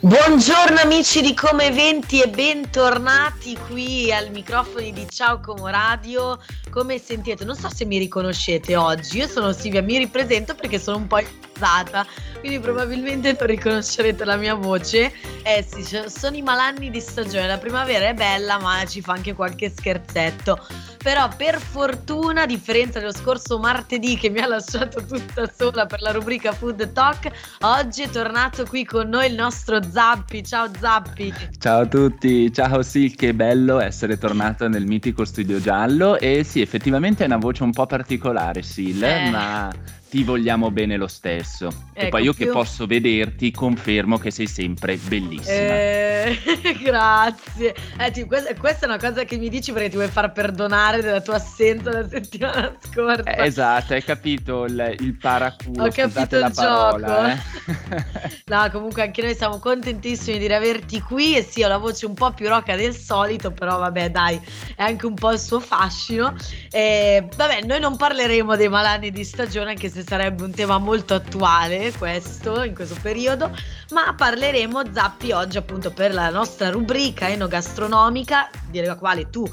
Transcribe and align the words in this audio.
Buongiorno 0.00 0.78
amici 0.78 1.20
di 1.20 1.34
Come 1.34 1.66
Eventi 1.66 2.22
e 2.22 2.28
bentornati 2.28 3.58
qui 3.66 4.12
al 4.12 4.30
microfono 4.30 4.88
di 4.88 5.04
Ciao 5.10 5.40
Como 5.40 5.66
Radio. 5.66 6.38
Come 6.70 7.00
sentite, 7.00 7.44
non 7.44 7.56
so 7.56 7.68
se 7.68 7.84
mi 7.84 7.98
riconoscete 7.98 8.76
oggi, 8.76 9.18
io 9.18 9.26
sono 9.26 9.50
Silvia, 9.50 9.82
mi 9.82 9.98
ripresento 9.98 10.54
perché 10.54 10.78
sono 10.78 10.98
un 10.98 11.08
po' 11.08 11.18
impostata, 11.58 12.06
quindi 12.38 12.60
probabilmente 12.60 13.36
non 13.38 13.48
riconoscerete 13.48 14.24
la 14.24 14.36
mia 14.36 14.54
voce. 14.54 15.12
Eh 15.42 15.66
sì, 15.68 15.84
sono 16.06 16.36
i 16.36 16.42
malanni 16.42 16.90
di 16.90 17.00
stagione, 17.00 17.46
la 17.46 17.58
primavera 17.58 18.08
è 18.08 18.14
bella 18.14 18.58
ma 18.58 18.84
ci 18.86 19.00
fa 19.00 19.12
anche 19.12 19.34
qualche 19.34 19.70
scherzetto. 19.70 20.58
Però 21.02 21.28
per 21.36 21.60
fortuna, 21.60 22.42
a 22.42 22.46
differenza 22.46 22.98
dello 22.98 23.12
scorso 23.12 23.58
martedì 23.58 24.16
che 24.16 24.30
mi 24.30 24.40
ha 24.40 24.46
lasciato 24.46 25.04
tutta 25.04 25.50
sola 25.56 25.86
per 25.86 26.02
la 26.02 26.10
rubrica 26.10 26.52
Food 26.52 26.92
Talk, 26.92 27.30
oggi 27.60 28.02
è 28.02 28.08
tornato 28.10 28.64
qui 28.64 28.84
con 28.84 29.08
noi 29.08 29.28
il 29.28 29.34
nostro 29.34 29.80
Zappi. 29.82 30.44
Ciao 30.44 30.68
Zappi. 30.78 31.32
Ciao 31.58 31.82
a 31.82 31.86
tutti, 31.86 32.52
ciao 32.52 32.82
Sil, 32.82 33.14
che 33.14 33.32
bello 33.32 33.80
essere 33.80 34.18
tornato 34.18 34.68
nel 34.68 34.86
mitico 34.86 35.24
studio 35.24 35.60
giallo 35.60 36.18
e 36.18 36.44
sì, 36.44 36.60
effettivamente 36.60 37.22
è 37.22 37.26
una 37.26 37.36
voce 37.36 37.62
un 37.62 37.70
po' 37.70 37.86
particolare 37.86 38.62
Sil, 38.66 39.02
eh. 39.02 39.30
ma 39.30 39.70
ti 40.08 40.24
vogliamo 40.24 40.70
bene 40.70 40.96
lo 40.96 41.06
stesso. 41.06 41.66
Ecco, 41.92 42.06
e 42.06 42.08
poi 42.08 42.22
io 42.22 42.32
più... 42.32 42.46
che 42.46 42.52
posso 42.52 42.86
vederti 42.86 43.50
confermo 43.50 44.18
che 44.18 44.30
sei 44.30 44.46
sempre 44.46 44.96
bellissima. 44.96 45.56
Eh, 45.56 46.38
grazie. 46.82 47.74
Eh, 47.98 48.10
ti, 48.10 48.24
questa, 48.24 48.54
questa, 48.54 48.86
è 48.86 48.88
una 48.88 48.98
cosa 48.98 49.24
che 49.24 49.36
mi 49.36 49.48
dici 49.48 49.72
perché 49.72 49.90
ti 49.90 49.96
vuoi 49.96 50.08
far 50.08 50.32
perdonare 50.32 51.02
della 51.02 51.20
tua 51.20 51.36
assenza 51.36 51.90
la 51.90 52.08
settimana 52.08 52.74
scorsa. 52.80 53.22
Eh, 53.22 53.46
esatto, 53.46 53.92
hai 53.92 54.02
capito 54.02 54.64
il, 54.64 54.96
il 55.00 55.16
paraculo. 55.16 55.84
Ho 55.84 55.90
capito 55.90 56.36
il 56.36 56.52
parola, 56.54 57.06
gioco. 57.06 57.26
Eh? 57.26 58.04
no, 58.46 58.70
comunque 58.70 59.02
anche 59.02 59.22
noi 59.22 59.34
siamo 59.34 59.58
contentissimi 59.58 60.38
di 60.38 60.46
riaverti 60.46 61.00
qui 61.02 61.36
e 61.36 61.42
sì, 61.42 61.62
ho 61.62 61.68
la 61.68 61.78
voce 61.78 62.06
un 62.06 62.14
po' 62.14 62.32
più 62.32 62.48
roca 62.48 62.76
del 62.76 62.94
solito, 62.94 63.50
però 63.50 63.78
vabbè 63.78 64.10
dai, 64.10 64.40
è 64.74 64.82
anche 64.82 65.04
un 65.04 65.14
po' 65.14 65.32
il 65.32 65.38
suo 65.38 65.60
fascino. 65.60 66.34
E, 66.70 67.28
vabbè, 67.36 67.62
noi 67.64 67.80
non 67.80 67.96
parleremo 67.96 68.56
dei 68.56 68.68
malanni 68.68 69.10
di 69.10 69.24
stagione 69.24 69.70
anche 69.70 69.90
se 69.90 69.97
se 69.98 70.04
sarebbe 70.06 70.44
un 70.44 70.52
tema 70.52 70.78
molto 70.78 71.14
attuale 71.14 71.92
questo, 71.98 72.62
in 72.62 72.72
questo 72.72 72.96
periodo, 73.02 73.50
ma 73.90 74.14
parleremo 74.14 74.92
Zappi 74.92 75.32
oggi 75.32 75.56
appunto 75.56 75.90
per 75.90 76.14
la 76.14 76.30
nostra 76.30 76.70
rubrica 76.70 77.28
enogastronomica, 77.28 78.48
della 78.70 78.94
quale 78.94 79.28
tu 79.28 79.44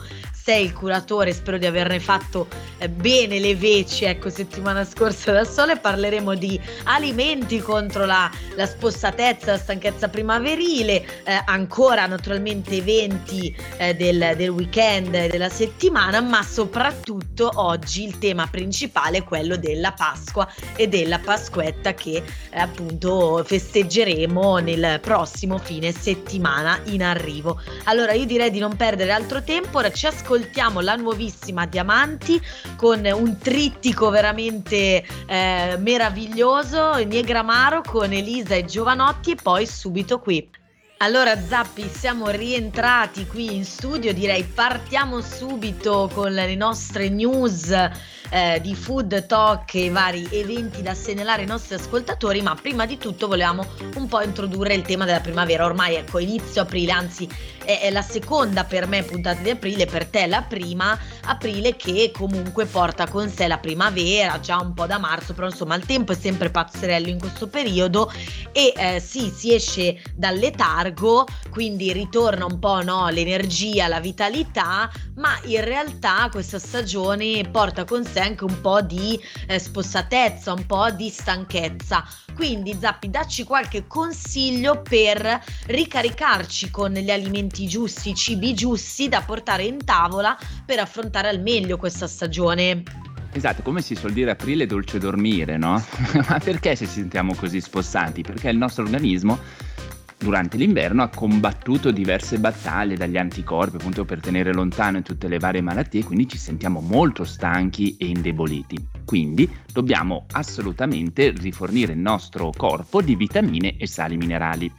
sei 0.45 0.65
il 0.65 0.73
curatore, 0.73 1.33
spero 1.33 1.57
di 1.57 1.65
averne 1.65 1.99
fatto 1.99 2.47
eh, 2.77 2.87
bene 2.87 3.39
le 3.39 3.55
veci, 3.55 4.05
ecco, 4.05 4.29
settimana 4.29 4.85
scorsa 4.85 5.31
da 5.31 5.43
sole, 5.43 5.77
parleremo 5.77 6.35
di 6.35 6.61
alimenti 6.83 7.59
contro 7.61 8.05
la, 8.05 8.29
la 8.53 8.67
spossatezza, 8.67 9.53
la 9.53 9.57
stanchezza 9.57 10.07
primaverile, 10.07 11.03
eh, 11.23 11.41
ancora 11.45 12.05
naturalmente 12.05 12.75
eventi 12.75 13.55
eh, 13.77 13.95
del, 13.95 14.35
del 14.37 14.49
weekend, 14.49 15.29
della 15.29 15.49
settimana, 15.49 16.21
ma 16.21 16.43
soprattutto 16.43 17.49
oggi 17.55 18.03
il 18.03 18.19
tema 18.19 18.45
principale 18.45 19.17
è 19.17 19.23
quello 19.23 19.57
della 19.57 19.93
Pasqua 19.93 20.47
e 20.75 20.87
della 20.87 21.17
Pasquetta 21.17 21.95
che 21.95 22.21
eh, 22.51 22.59
appunto 22.59 23.43
festeggeremo 23.43 24.57
nel 24.57 24.99
prossimo 25.01 25.57
fine 25.57 25.91
settimana 25.91 26.79
in 26.83 27.01
arrivo. 27.01 27.59
Allora 27.85 28.13
io 28.13 28.25
direi 28.25 28.51
di 28.51 28.59
non 28.59 28.75
perdere 28.75 29.11
altro 29.11 29.41
tempo, 29.41 29.79
ora 29.79 29.89
ci 29.89 30.05
ascoltiamo 30.05 30.33
ascoltiamo 30.35 30.81
la 30.81 30.95
nuovissima 30.95 31.65
Diamanti 31.65 32.41
con 32.75 33.05
un 33.05 33.37
trittico 33.37 34.09
veramente 34.09 35.05
eh, 35.27 35.77
meraviglioso, 35.79 36.95
Niegramaro 36.95 37.81
con 37.81 38.11
Elisa 38.11 38.55
e 38.55 38.65
Giovanotti 38.65 39.31
e 39.31 39.35
poi 39.41 39.65
subito 39.65 40.19
qui. 40.19 40.47
Allora 40.97 41.39
Zappi, 41.41 41.89
siamo 41.89 42.29
rientrati 42.29 43.25
qui 43.27 43.55
in 43.55 43.63
studio, 43.63 44.13
direi 44.13 44.43
partiamo 44.43 45.21
subito 45.21 46.09
con 46.13 46.33
le 46.33 46.55
nostre 46.55 47.07
news 47.07 47.73
eh, 48.29 48.59
di 48.61 48.75
food 48.75 49.25
talk 49.25 49.73
e 49.73 49.89
vari 49.89 50.27
eventi 50.31 50.81
da 50.81 50.93
segnalare 50.93 51.41
ai 51.41 51.47
nostri 51.47 51.75
ascoltatori, 51.75 52.41
ma 52.41 52.55
prima 52.55 52.85
di 52.85 52.97
tutto 52.97 53.27
volevamo 53.27 53.65
un 53.95 54.07
po' 54.07 54.21
introdurre 54.21 54.73
il 54.73 54.81
tema 54.83 55.05
della 55.05 55.19
primavera. 55.19 55.65
Ormai 55.65 55.95
ecco, 55.95 56.19
inizio 56.19 56.61
aprile, 56.61 56.91
anzi 56.91 57.27
è, 57.63 57.81
è 57.81 57.91
la 57.91 58.01
seconda 58.01 58.63
per 58.63 58.87
me 58.87 59.03
puntata 59.03 59.41
di 59.41 59.49
aprile, 59.49 59.85
per 59.85 60.05
te 60.05 60.27
la 60.27 60.41
prima 60.41 60.97
aprile 61.25 61.75
che 61.75 62.11
comunque 62.13 62.65
porta 62.65 63.07
con 63.07 63.29
sé 63.29 63.47
la 63.47 63.57
primavera, 63.57 64.39
già 64.39 64.59
un 64.59 64.73
po' 64.73 64.85
da 64.85 64.97
marzo, 64.97 65.33
però 65.33 65.47
insomma 65.47 65.75
il 65.75 65.85
tempo 65.85 66.11
è 66.11 66.15
sempre 66.15 66.49
pazzerello 66.49 67.07
in 67.07 67.19
questo 67.19 67.47
periodo 67.47 68.11
e 68.51 68.73
eh, 68.75 68.99
sì, 68.99 69.31
si 69.33 69.53
esce 69.53 70.01
dal 70.13 70.37
letargo, 70.37 71.25
quindi 71.49 71.91
ritorna 71.91 72.45
un 72.45 72.59
po' 72.59 72.81
no, 72.83 73.09
l'energia, 73.09 73.87
la 73.87 73.99
vitalità, 73.99 74.89
ma 75.15 75.37
in 75.43 75.63
realtà 75.63 76.27
questa 76.31 76.59
stagione 76.59 77.47
porta 77.49 77.85
con 77.85 78.05
sé 78.05 78.19
anche 78.19 78.43
un 78.43 78.61
po' 78.61 78.81
di 78.81 79.19
eh, 79.47 79.59
spossatezza, 79.59 80.53
un 80.53 80.65
po' 80.65 80.91
di 80.91 81.09
stanchezza. 81.09 82.05
Quindi 82.35 82.77
Zappi, 82.77 83.09
dacci 83.09 83.45
qualche 83.45 83.87
consiglio 83.87 84.81
per 84.81 85.41
ricaricarci 85.67 86.69
con 86.69 86.91
gli 86.91 87.09
alimenti 87.09 87.65
giusti, 87.65 88.09
i 88.09 88.15
cibi 88.15 88.53
giusti 88.53 89.07
da 89.07 89.21
portare 89.21 89.63
in 89.63 89.83
tavola 89.85 90.37
per 90.65 90.79
affrontare 90.79 91.14
al 91.23 91.41
meglio 91.41 91.77
questa 91.77 92.07
stagione. 92.07 92.83
Esatto, 93.31 93.61
come 93.61 93.81
si 93.81 93.95
suol 93.95 94.13
dire 94.13 94.31
aprile 94.31 94.65
dolce 94.65 94.97
dormire, 94.97 95.57
no? 95.57 95.83
Ma 96.27 96.39
perché 96.39 96.75
ci 96.75 96.85
sentiamo 96.85 97.33
così 97.35 97.59
spossati? 97.59 98.21
Perché 98.21 98.49
il 98.49 98.57
nostro 98.57 98.83
organismo 98.83 99.39
durante 100.17 100.57
l'inverno 100.57 101.03
ha 101.03 101.09
combattuto 101.09 101.91
diverse 101.91 102.39
battaglie 102.39 102.95
dagli 102.95 103.17
anticorpi 103.17 103.75
appunto 103.75 104.05
per 104.05 104.19
tenere 104.19 104.53
lontano 104.53 105.01
tutte 105.01 105.27
le 105.27 105.37
varie 105.37 105.61
malattie, 105.61 106.03
quindi 106.03 106.27
ci 106.27 106.37
sentiamo 106.37 106.79
molto 106.79 107.23
stanchi 107.23 107.95
e 107.97 108.07
indeboliti. 108.07 108.87
Quindi 109.05 109.49
dobbiamo 109.71 110.25
assolutamente 110.31 111.31
rifornire 111.31 111.93
il 111.93 111.99
nostro 111.99 112.51
corpo 112.55 113.01
di 113.01 113.15
vitamine 113.15 113.77
e 113.77 113.85
sali 113.85 114.17
minerali 114.17 114.71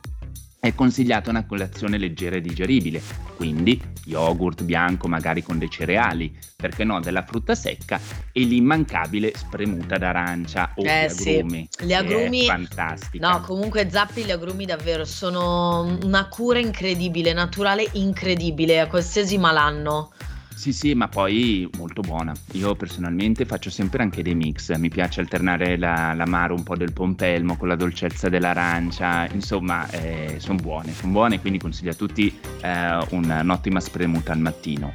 è 0.67 0.75
consigliata 0.75 1.31
una 1.31 1.47
colazione 1.47 1.99
leggera 1.99 2.37
e 2.37 2.41
digeribile, 2.41 3.03
quindi 3.37 3.81
yogurt 4.05 4.63
bianco 4.63 5.09
magari 5.09 5.43
con 5.43 5.59
dei 5.59 5.71
cereali, 5.71 6.37
perché 6.57 6.85
no 6.85 7.01
della 7.01 7.23
frutta 7.25 7.55
secca 7.55 8.01
e 8.33 8.43
l'immancabile 8.43 9.33
spremuta 9.35 9.99
d'arancia 9.99 10.73
o 10.77 10.85
eh, 10.85 11.07
gli 11.07 11.31
agrumi. 11.39 11.69
Sì. 11.71 11.85
Gli 11.85 11.93
agrumi 11.93 12.45
fantastico. 12.45 13.27
No, 13.27 13.41
comunque 13.41 13.89
Zappi 13.91 14.25
gli 14.25 14.31
agrumi 14.31 14.65
davvero 14.65 15.05
sono 15.05 15.99
una 16.03 16.29
cura 16.29 16.59
incredibile, 16.59 17.33
naturale 17.33 17.89
incredibile 17.93 18.81
a 18.81 18.87
qualsiasi 18.87 19.39
malanno. 19.39 20.13
Sì, 20.57 20.73
sì, 20.73 20.95
ma 20.95 21.07
poi 21.07 21.69
molto 21.77 22.01
buona. 22.01 22.33
Io 22.53 22.75
personalmente 22.75 23.45
faccio 23.45 23.69
sempre 23.69 24.03
anche 24.03 24.23
dei 24.23 24.35
mix, 24.35 24.75
mi 24.77 24.89
piace 24.89 25.21
alternare 25.21 25.77
la, 25.77 26.15
l'amaro 26.15 26.55
un 26.55 26.63
po' 26.63 26.77
del 26.77 26.95
pompelmo 26.95 27.59
con 27.59 27.69
la 27.69 27.77
dolcezza 27.77 28.31
dell'arancia, 28.31 29.29
insomma, 29.31 29.87
eh, 29.91 30.37
sono 30.39 30.57
buone, 30.57 30.93
sono 30.93 31.13
buone, 31.13 31.41
quindi 31.41 31.59
consiglio 31.59 31.91
a 31.91 31.95
tutti 31.95 32.37
eh, 32.63 33.07
un'ottima 33.11 33.81
spremuta 33.81 34.33
al 34.33 34.41
mattino. 34.41 34.91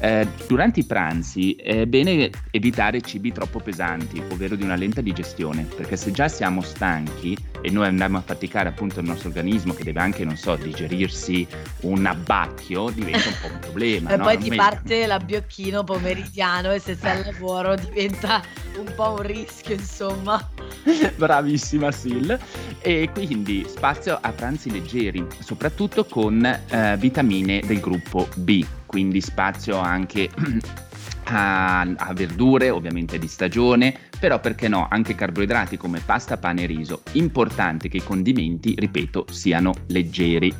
Eh, 0.00 0.26
durante 0.46 0.80
i 0.80 0.84
pranzi 0.84 1.54
è 1.56 1.84
bene 1.84 2.30
evitare 2.50 3.02
cibi 3.02 3.32
troppo 3.32 3.60
pesanti, 3.60 4.22
ovvero 4.30 4.56
di 4.56 4.62
una 4.62 4.74
lenta 4.74 5.02
digestione, 5.02 5.64
perché 5.76 5.96
se 5.96 6.10
già 6.10 6.26
siamo 6.28 6.62
stanchi 6.62 7.36
e 7.60 7.70
noi 7.70 7.86
andiamo 7.86 8.16
a 8.16 8.22
faticare 8.22 8.70
appunto 8.70 9.00
il 9.00 9.06
nostro 9.06 9.28
organismo 9.28 9.74
che 9.74 9.84
deve 9.84 10.00
anche, 10.00 10.24
non 10.24 10.36
so, 10.36 10.56
digerirsi 10.56 11.46
un 11.80 12.06
abbacchio, 12.06 12.88
diventa 12.90 13.28
un 13.28 13.34
po' 13.42 13.52
un 13.52 13.58
problema. 13.58 14.10
e 14.10 14.16
no? 14.16 14.24
poi 14.24 14.38
ti 14.38 14.54
parte 14.54 15.06
l'abbiocchino 15.06 15.84
pomeridiano 15.84 16.72
e 16.72 16.78
se 16.78 16.94
sei 16.94 17.18
al 17.18 17.32
lavoro 17.32 17.74
diventa 17.74 18.42
un 18.78 18.90
po' 18.94 19.12
un 19.12 19.22
rischio, 19.22 19.74
insomma. 19.74 20.48
Bravissima 21.16 21.92
Sil. 21.92 22.32
E 22.80 23.10
quindi 23.12 23.66
spazio 23.68 24.18
a 24.20 24.32
pranzi 24.32 24.70
leggeri, 24.70 25.26
soprattutto 25.40 26.06
con 26.06 26.42
eh, 26.44 26.96
vitamine 26.98 27.60
del 27.66 27.80
gruppo 27.80 28.26
B, 28.36 28.64
quindi 28.90 29.20
spazio 29.20 29.78
anche 29.78 30.28
a, 31.30 31.82
a, 31.82 32.12
verdure, 32.12 32.70
ovviamente 32.70 33.20
di 33.20 33.28
stagione, 33.28 33.96
però 34.18 34.40
perché 34.40 34.66
no, 34.66 34.88
anche 34.90 35.14
carboidrati 35.14 35.76
come 35.76 36.02
pasta, 36.04 36.38
pane 36.38 36.64
e 36.64 36.66
riso. 36.66 37.02
Importante 37.12 37.88
che 37.88 37.98
i 37.98 38.02
condimenti, 38.02 38.74
ripeto, 38.76 39.26
siano 39.30 39.72
leggeri. 39.86 40.52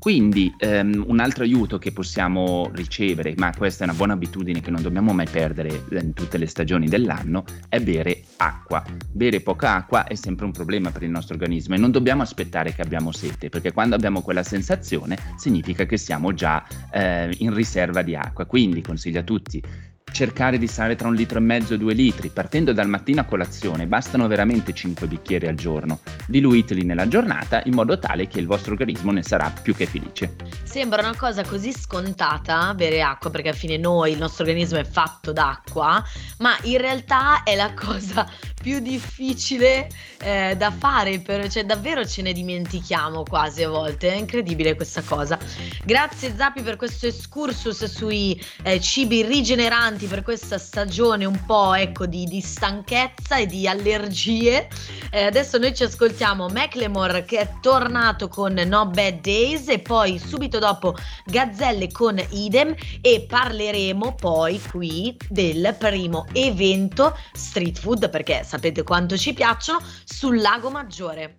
Quindi 0.00 0.50
um, 0.60 1.04
un 1.08 1.20
altro 1.20 1.44
aiuto 1.44 1.76
che 1.76 1.92
possiamo 1.92 2.70
ricevere, 2.72 3.34
ma 3.36 3.52
questa 3.54 3.84
è 3.84 3.86
una 3.86 3.94
buona 3.94 4.14
abitudine 4.14 4.62
che 4.62 4.70
non 4.70 4.80
dobbiamo 4.80 5.12
mai 5.12 5.28
perdere 5.30 5.84
in 5.90 6.14
tutte 6.14 6.38
le 6.38 6.46
stagioni 6.46 6.88
dell'anno, 6.88 7.44
è 7.68 7.80
bere 7.80 8.22
acqua. 8.38 8.82
Bere 9.12 9.42
poca 9.42 9.74
acqua 9.74 10.04
è 10.04 10.14
sempre 10.14 10.46
un 10.46 10.52
problema 10.52 10.90
per 10.90 11.02
il 11.02 11.10
nostro 11.10 11.34
organismo 11.34 11.74
e 11.74 11.78
non 11.78 11.90
dobbiamo 11.90 12.22
aspettare 12.22 12.72
che 12.72 12.80
abbiamo 12.80 13.12
sete, 13.12 13.50
perché 13.50 13.72
quando 13.72 13.94
abbiamo 13.94 14.22
quella 14.22 14.42
sensazione 14.42 15.18
significa 15.36 15.84
che 15.84 15.98
siamo 15.98 16.32
già 16.32 16.66
eh, 16.90 17.34
in 17.40 17.52
riserva 17.52 18.00
di 18.00 18.16
acqua. 18.16 18.46
Quindi 18.46 18.80
consiglio 18.80 19.20
a 19.20 19.24
tutti 19.24 19.62
cercare 20.10 20.58
di 20.58 20.66
stare 20.66 20.96
tra 20.96 21.08
un 21.08 21.14
litro 21.14 21.38
e 21.38 21.42
mezzo 21.42 21.74
e 21.74 21.78
due 21.78 21.94
litri. 21.94 22.28
Partendo 22.28 22.72
dal 22.72 22.88
mattino 22.88 23.20
a 23.20 23.24
colazione 23.24 23.86
bastano 23.86 24.26
veramente 24.26 24.72
5 24.72 25.06
bicchieri 25.06 25.46
al 25.46 25.54
giorno. 25.54 26.00
Diluiteli 26.26 26.84
nella 26.84 27.08
giornata 27.08 27.62
in 27.64 27.74
modo 27.74 27.98
tale 27.98 28.26
che 28.26 28.38
il 28.38 28.46
vostro 28.46 28.72
organismo 28.72 29.12
ne 29.12 29.22
sarà 29.22 29.50
più 29.50 29.74
che 29.74 29.86
felice. 29.86 30.34
Sembra 30.62 31.02
una 31.02 31.16
cosa 31.16 31.44
così 31.44 31.72
scontata 31.72 32.72
bere 32.74 33.02
acqua 33.02 33.30
perché 33.30 33.48
alla 33.48 33.56
fine 33.56 33.76
noi, 33.76 34.12
il 34.12 34.18
nostro 34.18 34.44
organismo 34.44 34.78
è 34.78 34.84
fatto 34.84 35.32
d'acqua, 35.32 36.02
ma 36.38 36.56
in 36.62 36.78
realtà 36.78 37.42
è 37.42 37.54
la 37.56 37.72
cosa 37.74 38.28
più 38.60 38.80
difficile 38.80 39.88
eh, 40.22 40.54
da 40.56 40.70
fare, 40.70 41.18
per, 41.20 41.48
cioè 41.48 41.64
davvero 41.64 42.04
ce 42.06 42.20
ne 42.22 42.32
dimentichiamo 42.32 43.22
quasi 43.22 43.62
a 43.62 43.68
volte, 43.68 44.12
è 44.12 44.16
incredibile 44.16 44.74
questa 44.74 45.02
cosa. 45.02 45.38
Grazie 45.84 46.34
Zappi 46.36 46.60
per 46.60 46.76
questo 46.76 47.06
excursus 47.06 47.84
sui 47.86 48.40
eh, 48.62 48.80
cibi 48.80 49.22
rigeneranti 49.22 50.06
per 50.06 50.22
questa 50.22 50.58
stagione 50.58 51.24
un 51.24 51.44
po' 51.46 51.74
ecco 51.74 52.04
di, 52.04 52.24
di 52.24 52.40
stanchezza 52.40 53.36
e 53.36 53.46
di 53.46 53.66
allergie. 53.66 54.68
Eh, 55.10 55.24
adesso 55.24 55.56
noi 55.56 55.74
ci 55.74 55.84
ascoltiamo 55.84 56.48
Macklemore 56.48 57.24
che 57.24 57.38
è 57.38 57.50
tornato 57.60 58.28
con 58.28 58.52
No 58.52 58.86
Bad 58.86 59.20
Days 59.20 59.68
e 59.68 59.78
poi 59.78 60.18
subito 60.18 60.58
dopo 60.58 60.94
Gazzelle 61.24 61.90
con 61.90 62.22
Idem 62.30 62.74
e 63.00 63.24
parleremo 63.26 64.14
poi 64.14 64.60
qui 64.70 65.16
del 65.28 65.74
primo 65.78 66.26
evento 66.32 67.16
street 67.32 67.78
food 67.78 68.10
perché 68.10 68.44
sapete 68.50 68.82
quanto 68.82 69.16
ci 69.16 69.32
piacciono, 69.32 69.80
sul 70.04 70.40
Lago 70.40 70.70
Maggiore. 70.70 71.36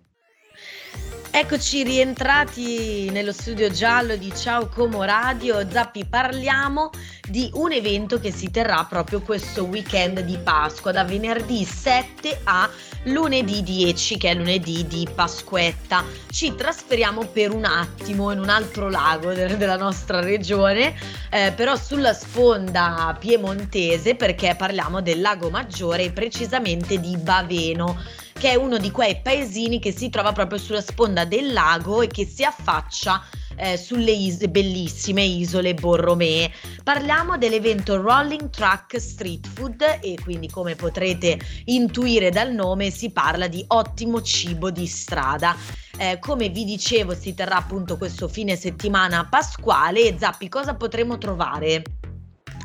Eccoci 1.30 1.82
rientrati 1.82 3.10
nello 3.10 3.32
studio 3.32 3.70
giallo 3.70 4.16
di 4.16 4.32
Ciao 4.34 4.68
Como 4.68 5.02
Radio. 5.02 5.68
Zappi, 5.70 6.06
parliamo 6.06 6.90
di 7.28 7.50
un 7.54 7.72
evento 7.72 8.18
che 8.18 8.32
si 8.32 8.50
terrà 8.50 8.84
proprio 8.84 9.20
questo 9.20 9.64
weekend 9.64 10.20
di 10.20 10.38
Pasqua, 10.38 10.90
da 10.90 11.04
venerdì 11.04 11.64
7 11.64 12.40
a 12.44 12.70
lunedì 13.04 13.62
10, 13.62 14.16
che 14.18 14.30
è 14.30 14.34
lunedì 14.34 14.86
di 14.86 15.08
Pasquetta. 15.12 16.04
Ci 16.30 16.54
trasferiamo 16.54 17.26
per 17.26 17.52
un 17.52 17.64
attimo 17.64 18.30
in 18.30 18.38
un 18.38 18.48
altro 18.48 18.88
lago 18.88 19.32
de- 19.32 19.56
della 19.56 19.76
nostra 19.76 20.20
regione, 20.20 20.94
eh, 21.30 21.52
però 21.52 21.76
sulla 21.76 22.12
sponda 22.12 23.16
piemontese, 23.18 24.14
perché 24.14 24.54
parliamo 24.56 25.00
del 25.00 25.20
lago 25.20 25.50
Maggiore 25.50 26.04
e 26.04 26.12
precisamente 26.12 27.00
di 27.00 27.16
Baveno 27.16 28.20
che 28.42 28.50
è 28.50 28.54
uno 28.56 28.78
di 28.78 28.90
quei 28.90 29.20
paesini 29.22 29.78
che 29.78 29.92
si 29.92 30.08
trova 30.08 30.32
proprio 30.32 30.58
sulla 30.58 30.80
sponda 30.80 31.24
del 31.24 31.52
lago 31.52 32.02
e 32.02 32.08
che 32.08 32.26
si 32.26 32.42
affaccia 32.42 33.22
eh, 33.56 33.76
sulle 33.76 34.12
is- 34.12 34.46
bellissime 34.48 35.22
isole 35.22 35.74
Borromee. 35.74 36.50
Parliamo 36.82 37.38
dell'evento 37.38 38.00
Rolling 38.00 38.50
Truck 38.50 39.00
Street 39.00 39.46
Food 39.46 39.98
e 40.00 40.16
quindi 40.22 40.48
come 40.48 40.74
potrete 40.74 41.38
intuire 41.66 42.30
dal 42.30 42.52
nome 42.52 42.90
si 42.90 43.10
parla 43.10 43.48
di 43.48 43.64
ottimo 43.68 44.22
cibo 44.22 44.70
di 44.70 44.86
strada. 44.86 45.56
Eh, 45.98 46.18
come 46.18 46.48
vi 46.48 46.64
dicevo 46.64 47.14
si 47.14 47.34
terrà 47.34 47.56
appunto 47.56 47.96
questo 47.98 48.28
fine 48.28 48.56
settimana 48.56 49.26
pasquale 49.28 50.00
e 50.06 50.16
Zappi 50.18 50.48
cosa 50.48 50.74
potremo 50.74 51.18
trovare? 51.18 51.82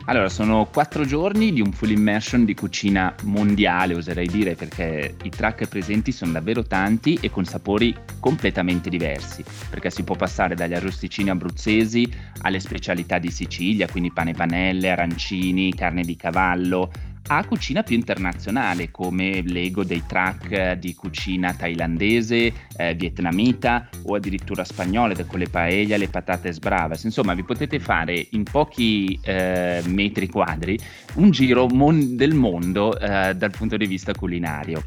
Allora, 0.10 0.30
sono 0.30 0.70
quattro 0.72 1.04
giorni 1.04 1.52
di 1.52 1.60
un 1.60 1.74
full 1.74 1.90
immersion 1.90 2.46
di 2.46 2.54
cucina 2.54 3.14
mondiale, 3.24 3.94
oserei 3.94 4.28
dire, 4.28 4.56
perché 4.56 5.18
i 5.22 5.30
track 5.30 5.68
presenti 5.68 6.14
sono 6.14 6.32
davvero 6.32 6.64
tanti 6.64 7.18
e 7.20 7.30
con 7.30 7.44
sapori 7.44 7.94
completamente 8.22 8.90
diversi, 8.90 9.44
perché 9.70 9.90
si 9.90 10.04
può 10.04 10.16
passare 10.16 10.56
dagli 10.56 10.74
arrosticini 10.74 11.30
abruzzesi 11.30 12.10
alle 12.44 12.62
specialità 12.62 13.18
di 13.18 13.30
Sicilia, 13.30 13.90
quindi 13.90 14.14
pane 14.14 14.32
panelle, 14.32 14.92
arancini, 14.92 15.76
carne 15.76 16.04
di 16.04 16.16
cavallo, 16.16 16.90
a 17.28 17.46
cucina 17.46 17.84
più 17.84 17.96
internazionale 17.96 18.90
come 18.92 19.42
l'ego 19.42 19.84
dei 19.84 20.04
track 20.06 20.74
di 20.74 20.96
cucina 20.96 21.54
thailandese, 21.54 22.54
eh, 22.78 22.94
vietnamita 22.96 23.90
o 24.04 24.16
addirittura 24.16 24.64
spagnole 24.64 25.26
con 25.26 25.40
le 25.40 25.50
paella, 25.50 25.98
le 25.98 26.08
patate 26.08 26.52
sbravas. 26.52 27.04
Insomma, 27.04 27.34
vi 27.34 27.44
potete 27.44 27.80
fare 27.80 28.28
in 28.32 28.44
pochi 28.44 29.20
eh, 29.24 29.82
metri 29.88 30.28
quadri 30.28 30.80
un 31.16 31.32
giro 31.32 31.68
mon- 31.68 32.16
del 32.16 32.34
mondo 32.34 32.98
eh, 32.98 33.36
dal 33.36 33.52
punto 33.52 33.78
di 33.78 33.86
vista 33.86 34.14
culinario. 34.14 34.84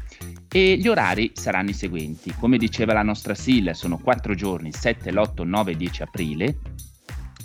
E 0.51 0.77
gli 0.77 0.87
orari 0.87 1.31
saranno 1.33 1.69
i 1.69 1.73
seguenti. 1.73 2.33
Come 2.37 2.57
diceva 2.57 2.93
la 2.93 3.03
nostra 3.03 3.35
SIL, 3.35 3.71
sono 3.73 3.97
quattro 3.97 4.35
giorni, 4.35 4.71
7, 4.71 5.11
l'8, 5.11 5.45
9 5.45 5.75
10 5.75 6.01
aprile 6.01 6.57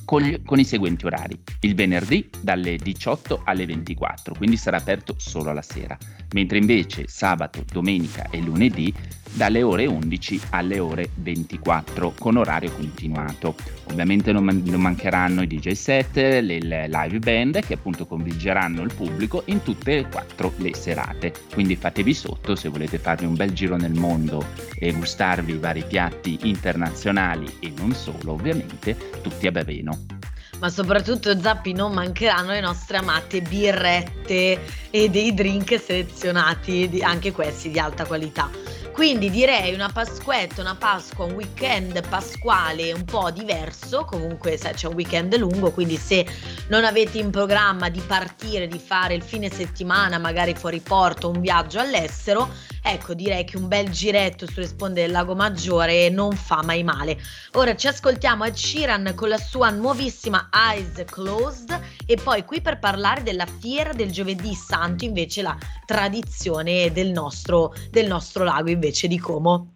con, 0.07 0.23
gli, 0.23 0.41
con, 0.43 0.59
i 0.59 0.65
seguenti 0.65 1.05
orari. 1.05 1.39
Il 1.61 1.75
venerdì 1.75 2.31
dalle 2.41 2.77
18 2.77 3.43
alle 3.45 3.67
24, 3.67 4.35
quindi 4.35 4.57
sarà 4.57 4.79
aperto 4.79 5.17
solo 5.19 5.51
alla 5.51 5.61
sera, 5.61 5.99
mentre 6.33 6.57
invece 6.57 7.07
sabato, 7.09 7.63
domenica 7.71 8.29
e 8.31 8.41
lunedì 8.41 8.95
dalle 9.33 9.63
ore 9.63 9.87
11 9.87 10.41
alle 10.51 10.79
ore 10.79 11.11
24 11.15 12.15
con 12.19 12.37
orario 12.37 12.73
continuato. 12.73 13.55
Ovviamente 13.91 14.33
non, 14.33 14.45
man- 14.45 14.63
non 14.65 14.81
mancheranno 14.81 15.43
i 15.43 15.47
DJ 15.47 15.73
set, 15.73 16.17
le, 16.17 16.59
live 16.89 17.19
band 17.19 17.61
che 17.61 17.75
appunto 17.75 18.07
convinceranno 18.07 18.83
il 18.83 18.93
pubblico 18.95 19.43
in 19.47 19.63
tutte 19.63 19.99
e 19.99 20.09
quattro 20.09 20.53
le 20.57 20.75
serate. 20.75 21.33
Quindi 21.53 21.77
fatevi 21.77 22.15
sotto 22.15 22.55
se 22.57 22.69
volete 22.69 22.99
farvi 22.99 23.27
un 23.27 23.35
bel 23.35 23.53
giro 23.53 23.77
nel 23.77 23.95
mondo 23.95 24.45
e 24.79 24.93
gustarvi 24.93 25.53
i 25.53 25.59
vari 25.59 25.85
piatti 25.87 26.39
internazionali 26.43 27.59
e 27.61 27.73
non 27.77 27.93
solo 27.93 28.33
ovviamente, 28.33 28.97
tutti 29.23 29.47
a 29.47 29.53
Baveno 29.53 30.17
ma 30.59 30.71
soprattutto 30.71 31.39
Zappi 31.39 31.73
non 31.73 31.93
mancheranno 31.93 32.53
le 32.53 32.61
nostre 32.61 32.97
amate 32.99 33.43
birrette 33.43 34.59
e 34.91 35.09
dei 35.11 35.35
drink 35.35 35.79
selezionati, 35.79 36.89
anche 37.03 37.33
questi 37.33 37.71
di 37.71 37.79
alta 37.79 38.05
qualità. 38.05 38.49
Quindi 38.97 39.29
direi 39.29 39.75
una 39.75 39.91
Pasquetta, 39.93 40.63
una 40.63 40.75
Pasqua, 40.75 41.27
un 41.27 41.33
weekend 41.33 42.01
pasquale 42.09 42.95
un 42.95 43.05
po' 43.05 43.31
diverso, 43.31 44.07
comunque 44.07 44.57
c'è 44.57 44.87
un 44.87 44.95
weekend 44.95 45.37
lungo, 45.37 45.71
quindi 45.71 45.99
se 45.99 46.27
non 46.69 46.83
avete 46.83 47.19
in 47.19 47.31
programma 47.31 47.91
di 47.91 48.01
partire, 48.01 48.67
di 48.67 48.79
fare 48.79 49.13
il 49.13 49.23
fine 49.23 49.51
settimana, 49.51 50.17
magari 50.17 50.55
fuori 50.55 50.81
porto, 50.81 51.29
un 51.29 51.43
viaggio 51.43 51.79
all'estero, 51.79 52.49
ecco 52.83 53.13
direi 53.13 53.45
che 53.45 53.59
un 53.59 53.69
bel 53.69 53.91
giretto 53.91 54.47
sulle 54.47 54.67
sponde 54.67 55.03
del 55.03 55.11
lago 55.11 55.35
Maggiore 55.35 56.09
non 56.09 56.33
fa 56.33 56.63
mai 56.63 56.83
male. 56.83 57.19
Ora 57.53 57.77
ci 57.77 57.89
ascoltiamo 57.89 58.45
Ed 58.45 58.55
Sheeran 58.55 59.13
con 59.15 59.29
la 59.29 59.39
sua 59.39 59.69
nuovissima 59.69 60.49
Eyes 60.51 61.05
Closed 61.05 61.79
e 62.07 62.17
poi 62.17 62.45
qui 62.45 62.63
per 62.63 62.79
parlare 62.79 63.23
della 63.23 63.47
fiera 63.47 63.93
del 63.93 64.11
giovedì 64.11 64.55
santo, 64.55 65.05
invece 65.05 65.43
la 65.43 65.57
tradizione 65.85 66.91
del 66.93 67.11
nostro, 67.11 67.75
del 67.91 68.07
nostro 68.07 68.43
lago. 68.43 68.71
Invece 68.71 68.85
invece 68.87 69.09
di 69.09 69.19
Como. 69.19 69.73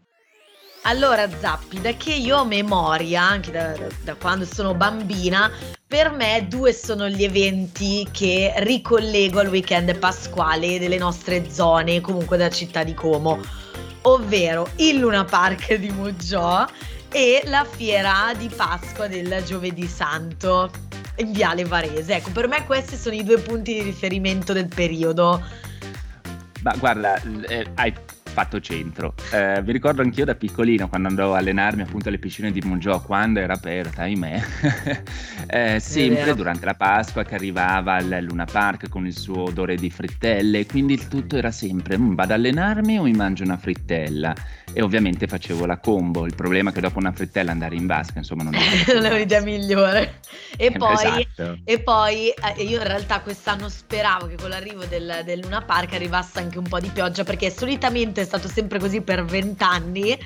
Allora 0.85 1.29
Zappi, 1.29 1.81
da 1.81 1.93
che 1.93 2.15
io 2.15 2.39
ho 2.39 2.45
memoria, 2.47 3.23
anche 3.23 3.51
da, 3.51 3.77
da, 4.03 4.15
quando 4.15 4.47
sono 4.47 4.73
bambina, 4.75 5.51
per 5.87 6.11
me 6.11 6.47
due 6.49 6.73
sono 6.73 7.07
gli 7.09 7.23
eventi 7.23 8.09
che 8.11 8.55
ricollego 8.59 9.41
al 9.41 9.49
weekend 9.49 9.99
pasquale 9.99 10.79
delle 10.79 10.97
nostre 10.97 11.51
zone, 11.51 12.01
comunque 12.01 12.39
della 12.39 12.49
città 12.49 12.83
di 12.83 12.95
Como, 12.95 13.41
ovvero 14.03 14.67
il 14.77 14.97
Luna 14.97 15.25
Park 15.25 15.75
di 15.75 15.91
Muggiò 15.91 16.67
e 17.11 17.43
la 17.45 17.67
fiera 17.69 18.33
di 18.39 18.49
Pasqua 18.49 19.07
del 19.07 19.43
Giovedì 19.45 19.87
Santo 19.87 20.71
in 21.17 21.33
Viale 21.33 21.65
Varese. 21.67 22.15
Ecco, 22.15 22.31
per 22.31 22.49
me 22.49 22.65
questi 22.65 22.97
sono 22.97 23.15
i 23.15 23.23
due 23.23 23.39
punti 23.39 23.75
di 23.75 23.83
riferimento 23.83 24.55
del 24.55 24.69
periodo. 24.69 25.43
Ma 26.63 26.75
guarda, 26.79 27.21
eh, 27.49 27.67
hai 27.75 27.93
fatto 28.31 28.61
centro. 28.61 29.15
Eh, 29.33 29.61
vi 29.63 29.73
ricordo 29.73 30.03
anch'io 30.03 30.25
da 30.25 30.35
piccolino 30.35 30.89
quando 30.89 31.09
andavo 31.09 31.35
a 31.35 31.39
allenarmi 31.39 31.83
appunto 31.83 32.09
alle 32.09 32.19
piscine 32.19 32.51
di 32.51 32.61
Mungio 32.61 33.01
quando 33.01 33.41
era 33.41 33.55
aperta, 33.55 34.03
ahimè, 34.03 34.43
eh, 35.47 35.81
sempre 35.81 36.35
durante 36.35 36.65
la 36.65 36.75
Pasqua 36.75 37.25
che 37.25 37.35
arrivava 37.35 37.95
al 37.95 38.19
Luna 38.23 38.45
Park 38.45 38.89
con 38.89 39.07
il 39.07 39.17
suo 39.17 39.45
odore 39.45 39.77
di 39.77 39.91
frittelle, 39.91 40.67
quindi 40.67 40.95
il 40.95 41.09
tutto 41.09 41.37
era 41.37 41.51
sempre 41.51 41.99
mm, 41.99 42.15
vado 42.15 42.33
ad 42.33 42.39
allenarmi 42.39 42.99
o 42.99 43.03
mi 43.03 43.13
mangio 43.13 43.43
una 43.43 43.57
frittella 43.57 44.35
e 44.73 44.83
ovviamente 44.83 45.27
facevo 45.27 45.67
la 45.67 45.79
combo. 45.79 46.27
Il 46.27 46.35
problema 46.35 46.71
è 46.71 46.73
che 46.73 46.81
dopo 46.81 46.99
una 46.99 47.13
frittella 47.13 47.51
andare 47.51 47.75
in 47.75 47.87
vasca, 47.87 48.19
insomma, 48.19 48.45
non 48.45 48.55
è, 48.55 48.61
non 48.95 49.05
è 49.05 49.13
un'idea 49.13 49.41
migliore. 49.41 50.21
E 50.57 50.67
eh, 50.67 50.73
poi, 50.79 50.95
esatto. 50.95 51.59
e 51.65 51.81
poi 51.81 52.29
eh, 52.29 52.63
io 52.63 52.79
in 52.79 52.87
realtà 52.87 53.21
quest'anno 53.21 53.69
speravo 53.69 54.27
che 54.27 54.37
con 54.37 54.51
l'arrivo 54.51 54.85
del, 54.85 55.23
del 55.25 55.41
Luna 55.41 55.63
Park 55.63 55.95
arrivasse 55.95 56.39
anche 56.39 56.59
un 56.59 56.69
po' 56.69 56.79
di 56.79 56.91
pioggia 56.93 57.25
perché 57.25 57.51
solitamente 57.51 58.20
è 58.21 58.25
stato 58.25 58.49
sempre 58.49 58.79
così 58.79 59.01
per 59.01 59.25
vent'anni 59.25 60.19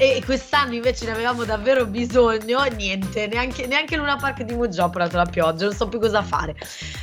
e 0.00 0.22
quest'anno 0.24 0.74
invece 0.74 1.06
ne 1.06 1.10
avevamo 1.10 1.44
davvero 1.44 1.84
bisogno, 1.84 2.62
niente, 2.76 3.26
neanche, 3.26 3.66
neanche 3.66 3.96
Luna 3.96 4.14
Park 4.14 4.42
di 4.42 4.54
Muggio 4.54 4.84
ha 4.84 4.88
portato 4.88 5.16
la 5.16 5.24
pioggia, 5.24 5.64
non 5.64 5.74
so 5.74 5.88
più 5.88 5.98
cosa 5.98 6.22
fare. 6.22 6.54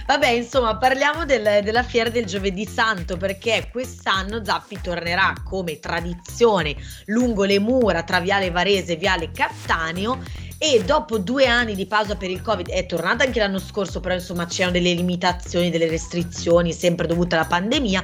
Vabbè, 0.07 0.29
insomma, 0.29 0.77
parliamo 0.77 1.25
del, 1.25 1.61
della 1.61 1.83
fiera 1.83 2.09
del 2.09 2.23
giovedì 2.23 2.65
santo 2.65 3.17
perché 3.17 3.67
quest'anno 3.69 4.45
Zappi 4.45 4.79
tornerà 4.81 5.33
come 5.43 5.77
tradizione 5.79 6.73
lungo 7.07 7.43
le 7.43 7.59
mura 7.59 8.03
tra 8.03 8.21
Viale 8.21 8.49
Varese 8.49 8.93
e 8.93 8.95
Viale 8.95 9.29
Cattaneo 9.29 10.17
e 10.73 10.83
dopo 10.83 11.19
due 11.19 11.45
anni 11.45 11.75
di 11.75 11.85
pausa 11.85 12.15
per 12.15 12.29
il 12.29 12.41
Covid, 12.41 12.69
è 12.69 12.85
tornata 12.85 13.23
anche 13.23 13.39
l'anno 13.39 13.59
scorso, 13.59 13.99
però 13.99 14.15
insomma 14.15 14.45
c'erano 14.45 14.73
delle 14.73 14.93
limitazioni, 14.93 15.69
delle 15.69 15.87
restrizioni 15.87 16.73
sempre 16.73 17.05
dovute 17.07 17.35
alla 17.35 17.45
pandemia, 17.45 18.03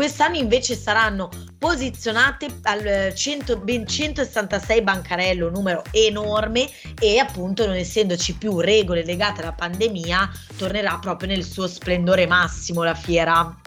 Quest'anno 0.00 0.36
invece 0.36 0.76
saranno 0.76 1.28
posizionate 1.58 2.46
al 2.62 3.12
100, 3.14 3.58
ben 3.58 3.86
166 3.86 4.82
bancarello, 4.82 5.50
numero 5.50 5.82
enorme 5.90 6.68
e 6.98 7.18
appunto 7.18 7.66
non 7.66 7.74
essendoci 7.74 8.34
più 8.34 8.60
regole 8.60 9.04
legate 9.04 9.42
alla 9.42 9.52
pandemia 9.52 10.30
tornerà 10.56 10.96
proprio 10.98 11.28
nel 11.28 11.44
suo 11.44 11.66
splendore 11.66 12.26
massimo 12.26 12.82
la 12.82 12.94
fiera. 12.94 13.59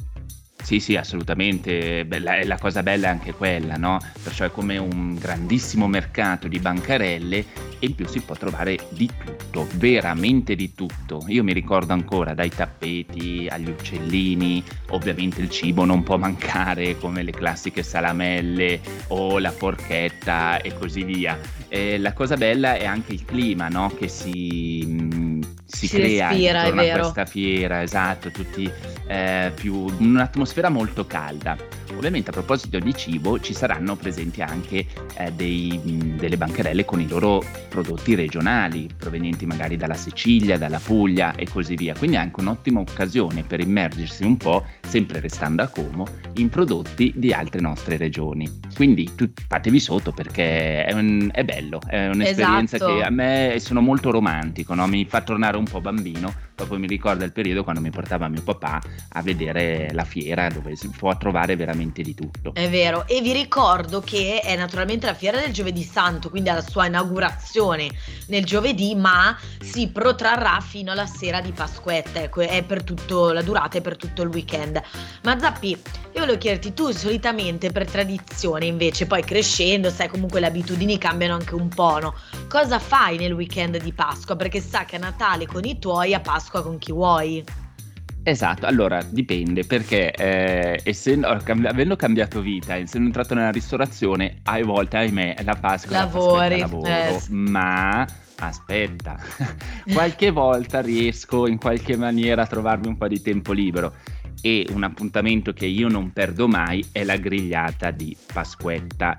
Sì, 0.64 0.80
sì, 0.80 0.96
assolutamente. 0.96 2.06
Bella, 2.06 2.42
la 2.46 2.58
cosa 2.58 2.82
bella 2.84 3.08
è 3.08 3.10
anche 3.10 3.34
quella, 3.34 3.76
no? 3.76 4.00
Perciò 4.24 4.46
è 4.46 4.52
come 4.52 4.78
un 4.78 5.16
grandissimo 5.16 5.88
mercato 5.88 6.48
di 6.48 6.58
bancarelle 6.58 7.38
e 7.80 7.86
in 7.86 7.96
più 7.96 8.08
si 8.08 8.22
può 8.22 8.34
trovare 8.36 8.80
di 8.92 9.10
tutto, 9.26 9.68
veramente 9.74 10.56
di 10.56 10.74
tutto. 10.74 11.26
Io 11.28 11.44
mi 11.44 11.52
ricordo 11.52 11.92
ancora 11.92 12.34
dai 12.34 12.48
tappeti 12.50 13.46
agli 13.50 13.68
uccellini, 13.70 14.64
ovviamente 14.92 15.42
il 15.42 15.50
cibo 15.50 15.84
non 15.84 16.02
può 16.02 16.16
mancare 16.18 16.98
come 16.98 17.24
le 17.24 17.32
classiche 17.32 17.84
salamelle 17.84 18.80
o 19.08 19.40
la 19.40 19.52
porchetta 19.52 20.62
e 20.62 20.74
così 20.74 21.04
via. 21.04 21.38
E 21.68 21.98
la 21.98 22.14
cosa 22.14 22.38
bella 22.38 22.76
è 22.76 22.86
anche 22.86 23.12
il 23.12 23.26
clima, 23.26 23.68
no? 23.68 23.90
Che 23.98 24.08
si, 24.08 24.84
mm, 24.88 25.33
si, 25.66 25.88
si 25.88 25.96
crea 25.96 26.30
respira, 26.30 26.68
intorno 26.68 26.82
a 26.82 27.00
questa 27.00 27.26
fiera, 27.26 27.82
esatto, 27.82 28.32
tutti 28.32 28.70
eh, 29.08 29.52
più 29.56 29.86
un'atmosfera 29.98 30.70
molto 30.70 31.06
calda. 31.06 31.58
Ovviamente 31.96 32.32
a 32.32 32.34
proposito 32.34 32.80
di 32.80 32.94
cibo 32.96 33.40
ci 33.40 33.54
saranno 33.54 33.96
presenti 33.96 34.42
anche 34.42 34.86
eh, 35.16 35.32
dei, 35.32 35.80
delle 36.18 36.38
bancarelle 36.38 36.86
con 36.86 37.00
i 37.00 37.08
loro 37.08 37.44
prodotti 37.70 38.16
regionali, 38.16 38.90
provenienti 38.98 39.46
magari 39.46 39.78
dalla 39.78 39.94
Sicilia, 39.94 40.58
dalla 40.58 40.80
Puglia 40.84 41.36
e 41.36 41.48
così 41.48 41.76
via. 41.76 41.94
Quindi 41.96 42.18
è 42.18 42.20
anche 42.20 42.40
un'ottima 42.40 42.80
occasione 42.80 43.44
per 43.44 43.60
immergersi 43.60 44.24
un 44.24 44.38
po', 44.38 44.66
sempre 44.82 45.20
restando 45.20 45.62
a 45.62 45.68
Como, 45.68 46.06
in 46.36 46.50
prodotti 46.50 47.14
di 47.16 47.32
altre 47.32 47.62
nostre 47.62 47.98
regioni. 47.98 48.50
Quindi 48.76 49.12
tu, 49.16 49.32
fatevi 49.48 49.80
sotto 49.80 50.12
perché 50.12 50.86
è, 50.86 50.94
un, 50.94 51.30
è 51.32 51.44
bello, 51.44 51.80
è 51.88 52.08
un'esperienza 52.08 52.78
esatto. 52.78 52.96
che 52.96 53.04
a 53.04 53.10
me 53.10 53.58
sono 53.60 53.82
molto 53.82 54.10
romantico, 54.12 54.74
no? 54.74 54.88
mi 54.88 55.06
fa 55.06 55.22
tornare 55.22 55.58
un 55.58 55.63
po' 55.66 55.82
bambino 55.82 56.34
proprio 56.56 56.80
mi 56.80 56.88
ricorda 56.88 57.26
il 57.26 57.32
periodo 57.32 57.64
quando 57.64 57.82
mi 57.82 57.90
portava 57.90 58.28
mio 58.28 58.42
papà 58.44 58.82
a 59.10 59.22
vedere 59.22 59.90
la 59.94 60.06
fiera 60.06 60.48
dove 60.50 60.76
si 60.76 60.90
può 60.90 61.16
trovare 61.18 61.56
veramente 61.56 62.02
di 62.02 62.14
tutto. 62.14 62.54
È 62.54 62.70
vero, 62.70 63.08
e 63.08 63.22
vi 63.22 63.34
ricordo 63.34 64.02
che 64.02 64.40
è 64.40 64.56
naturalmente 64.56 65.06
la 65.06 65.14
fiera 65.14 65.40
del 65.40 65.52
giovedì 65.52 65.84
santo, 65.84 66.30
quindi 66.30 66.50
alla 66.50 66.62
sua 66.62 66.86
inaugurazione 66.86 67.90
nel 68.28 68.46
giovedì, 68.46 68.96
ma 68.96 69.38
si 69.60 69.90
protrarrà 69.90 70.60
fino 70.62 70.92
alla 70.92 71.06
sera 71.06 71.42
di 71.42 71.52
Pasquetta, 71.52 72.22
ecco, 72.22 72.42
è 72.42 72.64
per 72.64 72.84
tutto 72.84 73.32
la 73.32 73.42
durata 73.42 73.78
e 73.78 73.82
per 73.82 73.98
tutto 73.98 74.22
il 74.22 74.30
weekend. 74.30 74.82
Ma 75.24 75.40
Zappi, 75.40 75.70
io 75.70 76.20
volevo 76.20 76.38
chiederti, 76.38 76.74
tu 76.74 76.92
solitamente 76.92 77.72
per 77.72 77.90
tradizione 77.90 78.66
invece, 78.66 79.08
poi 79.08 79.24
crescendo, 79.24 79.90
sai 79.90 80.08
comunque 80.08 80.40
le 80.40 80.46
abitudini 80.48 80.98
cambiano 80.98 81.34
anche 81.34 81.56
un 81.56 81.68
po', 81.68 82.00
no? 82.00 82.16
Cosa 82.48 82.78
fai 82.78 83.18
nel 83.18 83.34
weekend 83.34 83.82
di 83.82 83.94
Pasqua? 83.94 84.36
Perché 84.36 84.62
sa 84.62 84.86
che 84.86 84.98
a 84.98 85.00
Natale 85.00 85.43
con 85.46 85.64
i 85.66 85.80
tuoi, 85.80 86.14
a 86.14 86.20
Pasqua 86.20 86.62
con 86.62 86.78
chi 86.78 86.92
vuoi. 86.92 87.44
Esatto, 88.26 88.66
allora 88.66 89.04
dipende 89.04 89.66
perché 89.66 90.12
eh, 90.12 90.80
essendo, 90.84 91.28
avendo 91.28 91.98
cambiato 91.98 92.40
vita, 92.40 92.76
essendo 92.76 93.08
entrato 93.08 93.34
nella 93.34 93.52
ristorazione, 93.52 94.40
a 94.44 94.64
volte, 94.64 94.98
ahimè, 94.98 95.36
la 95.44 95.56
Pasqua 95.56 95.98
Lavori, 95.98 96.60
la 96.60 96.66
lavoro, 96.66 96.88
eh. 96.88 97.22
ma 97.30 98.08
aspetta, 98.38 99.18
qualche 99.92 100.32
volta 100.32 100.80
riesco 100.80 101.48
in 101.48 101.58
qualche 101.58 101.98
maniera 101.98 102.44
a 102.44 102.48
trovarmi 102.48 102.88
un 102.88 102.98
po' 102.98 103.10
di 103.10 103.22
tempo 103.22 103.52
libero 103.52 103.94
e 104.46 104.68
un 104.72 104.84
appuntamento 104.84 105.54
che 105.54 105.66
io 105.66 105.88
non 105.88 106.12
perdo 106.12 106.50
mai 106.50 106.84
è 106.92 107.06
la 107.06 107.16
grigliata 107.16 107.92
di 107.92 108.14
Pasquetta. 108.34 109.18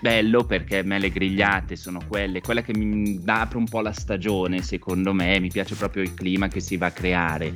Bello 0.00 0.44
perché 0.44 0.78
a 0.78 0.82
me 0.84 1.00
le 1.00 1.10
grigliate 1.10 1.74
sono 1.74 1.98
quelle, 2.06 2.40
quella 2.40 2.62
che 2.62 2.72
mi 2.76 3.20
apre 3.26 3.58
un 3.58 3.66
po' 3.66 3.80
la 3.80 3.90
stagione, 3.90 4.62
secondo 4.62 5.12
me, 5.12 5.40
mi 5.40 5.48
piace 5.48 5.74
proprio 5.74 6.04
il 6.04 6.14
clima 6.14 6.46
che 6.46 6.60
si 6.60 6.76
va 6.76 6.86
a 6.86 6.92
creare. 6.92 7.52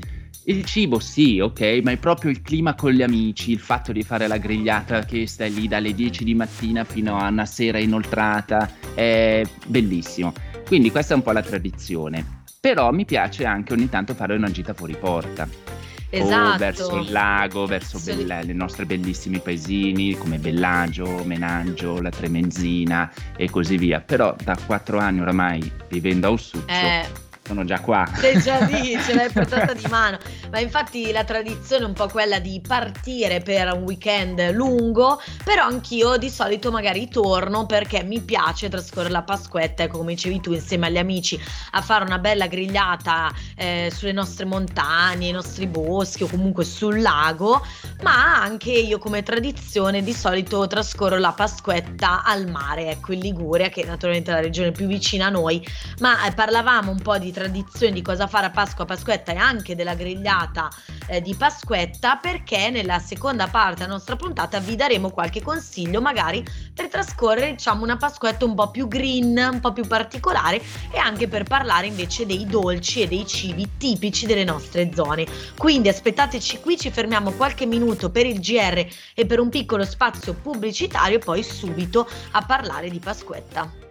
Il 0.46 0.64
cibo 0.64 0.98
sì, 0.98 1.38
ok, 1.38 1.80
ma 1.84 1.92
è 1.92 1.98
proprio 1.98 2.32
il 2.32 2.42
clima 2.42 2.74
con 2.74 2.90
gli 2.90 3.02
amici, 3.02 3.52
il 3.52 3.60
fatto 3.60 3.92
di 3.92 4.02
fare 4.02 4.26
la 4.26 4.38
grigliata 4.38 5.04
che 5.04 5.28
stai 5.28 5.54
lì 5.54 5.68
dalle 5.68 5.94
10 5.94 6.24
di 6.24 6.34
mattina 6.34 6.82
fino 6.82 7.16
a 7.16 7.28
una 7.28 7.46
sera 7.46 7.78
inoltrata, 7.78 8.68
è 8.92 9.42
bellissimo. 9.68 10.32
Quindi 10.66 10.90
questa 10.90 11.14
è 11.14 11.16
un 11.16 11.22
po' 11.22 11.30
la 11.30 11.42
tradizione. 11.42 12.42
Però 12.58 12.90
mi 12.90 13.04
piace 13.04 13.44
anche 13.44 13.72
ogni 13.72 13.88
tanto 13.88 14.14
fare 14.14 14.34
una 14.34 14.50
gita 14.50 14.74
fuori 14.74 14.96
porta 14.98 15.73
esatto. 16.14 16.54
o 16.54 16.58
verso 16.58 16.96
il 16.96 17.12
lago, 17.12 17.66
verso 17.66 17.98
sì. 17.98 18.14
bella, 18.14 18.42
le 18.42 18.52
nostre 18.52 18.86
bellissimi 18.86 19.38
paesini 19.38 20.16
come 20.16 20.38
Bellagio, 20.38 21.22
Menangio, 21.24 22.00
la 22.00 22.10
Tremenzina 22.10 23.10
e 23.36 23.50
così 23.50 23.76
via. 23.76 24.00
Però 24.00 24.34
da 24.42 24.56
quattro 24.66 24.98
anni 24.98 25.20
oramai 25.20 25.72
vivendo 25.88 26.28
a 26.28 26.30
Ossuccio 26.30 26.66
eh 26.66 27.23
sono 27.44 27.64
già 27.64 27.80
qua. 27.80 28.06
Sei 28.14 28.40
già 28.40 28.60
lì, 28.64 28.98
ce 29.02 29.14
l'hai 29.14 29.30
portata 29.30 29.74
di 29.74 29.86
mano. 29.88 30.18
Ma 30.50 30.60
infatti 30.60 31.12
la 31.12 31.24
tradizione 31.24 31.84
è 31.84 31.86
un 31.86 31.92
po' 31.92 32.08
quella 32.08 32.38
di 32.38 32.60
partire 32.66 33.40
per 33.40 33.72
un 33.74 33.82
weekend 33.82 34.52
lungo, 34.52 35.20
però 35.44 35.64
anch'io 35.66 36.16
di 36.16 36.30
solito 36.30 36.70
magari 36.70 37.08
torno 37.08 37.66
perché 37.66 38.02
mi 38.02 38.20
piace 38.20 38.68
trascorrere 38.68 39.10
la 39.10 39.22
Pasquetta, 39.22 39.82
ecco 39.82 39.98
come 39.98 40.14
dicevi 40.14 40.40
tu, 40.40 40.52
insieme 40.52 40.86
agli 40.86 40.98
amici 40.98 41.38
a 41.72 41.82
fare 41.82 42.04
una 42.04 42.18
bella 42.18 42.46
grigliata 42.46 43.32
eh, 43.56 43.92
sulle 43.94 44.12
nostre 44.12 44.46
montagne, 44.46 45.28
i 45.28 45.32
nostri 45.32 45.66
boschi 45.66 46.22
o 46.22 46.28
comunque 46.28 46.64
sul 46.64 47.02
lago, 47.02 47.62
ma 48.02 48.40
anche 48.40 48.70
io 48.70 48.98
come 48.98 49.22
tradizione 49.22 50.02
di 50.02 50.14
solito 50.14 50.66
trascorro 50.66 51.18
la 51.18 51.32
Pasquetta 51.32 52.22
al 52.22 52.48
mare, 52.48 52.90
ecco 52.90 53.12
in 53.12 53.20
Liguria, 53.20 53.68
che 53.68 53.82
è 53.82 53.86
naturalmente 53.86 54.30
la 54.30 54.40
regione 54.40 54.72
più 54.72 54.86
vicina 54.86 55.26
a 55.26 55.30
noi, 55.30 55.66
ma 55.98 56.26
eh, 56.26 56.32
parlavamo 56.32 56.90
un 56.90 57.02
po' 57.02 57.18
di 57.18 57.32
tradizione 57.34 57.92
di 57.92 58.00
cosa 58.00 58.26
fare 58.26 58.46
a 58.46 58.50
Pasqua, 58.50 58.86
Pasquetta 58.86 59.32
e 59.32 59.36
anche 59.36 59.74
della 59.74 59.94
grigliata 59.94 60.70
eh, 61.08 61.20
di 61.20 61.34
Pasquetta 61.34 62.16
perché 62.16 62.70
nella 62.70 62.98
seconda 62.98 63.48
parte 63.48 63.80
della 63.80 63.92
nostra 63.92 64.16
puntata 64.16 64.60
vi 64.60 64.76
daremo 64.76 65.10
qualche 65.10 65.42
consiglio 65.42 66.00
magari 66.00 66.42
per 66.72 66.88
trascorrere 66.88 67.50
diciamo 67.50 67.82
una 67.82 67.96
Pasquetta 67.96 68.46
un 68.46 68.54
po' 68.54 68.70
più 68.70 68.88
green, 68.88 69.36
un 69.52 69.60
po' 69.60 69.72
più 69.72 69.86
particolare 69.86 70.62
e 70.90 70.98
anche 70.98 71.28
per 71.28 71.42
parlare 71.42 71.88
invece 71.88 72.24
dei 72.24 72.46
dolci 72.46 73.02
e 73.02 73.08
dei 73.08 73.26
cibi 73.26 73.68
tipici 73.76 74.24
delle 74.24 74.44
nostre 74.44 74.90
zone. 74.94 75.26
Quindi 75.58 75.88
aspettateci 75.88 76.60
qui, 76.60 76.78
ci 76.78 76.90
fermiamo 76.90 77.32
qualche 77.32 77.66
minuto 77.66 78.10
per 78.10 78.26
il 78.26 78.40
GR 78.40 78.86
e 79.14 79.26
per 79.26 79.40
un 79.40 79.48
piccolo 79.48 79.84
spazio 79.84 80.34
pubblicitario 80.34 81.16
e 81.16 81.20
poi 81.20 81.42
subito 81.42 82.08
a 82.32 82.42
parlare 82.42 82.88
di 82.88 83.00
Pasquetta. 83.00 83.83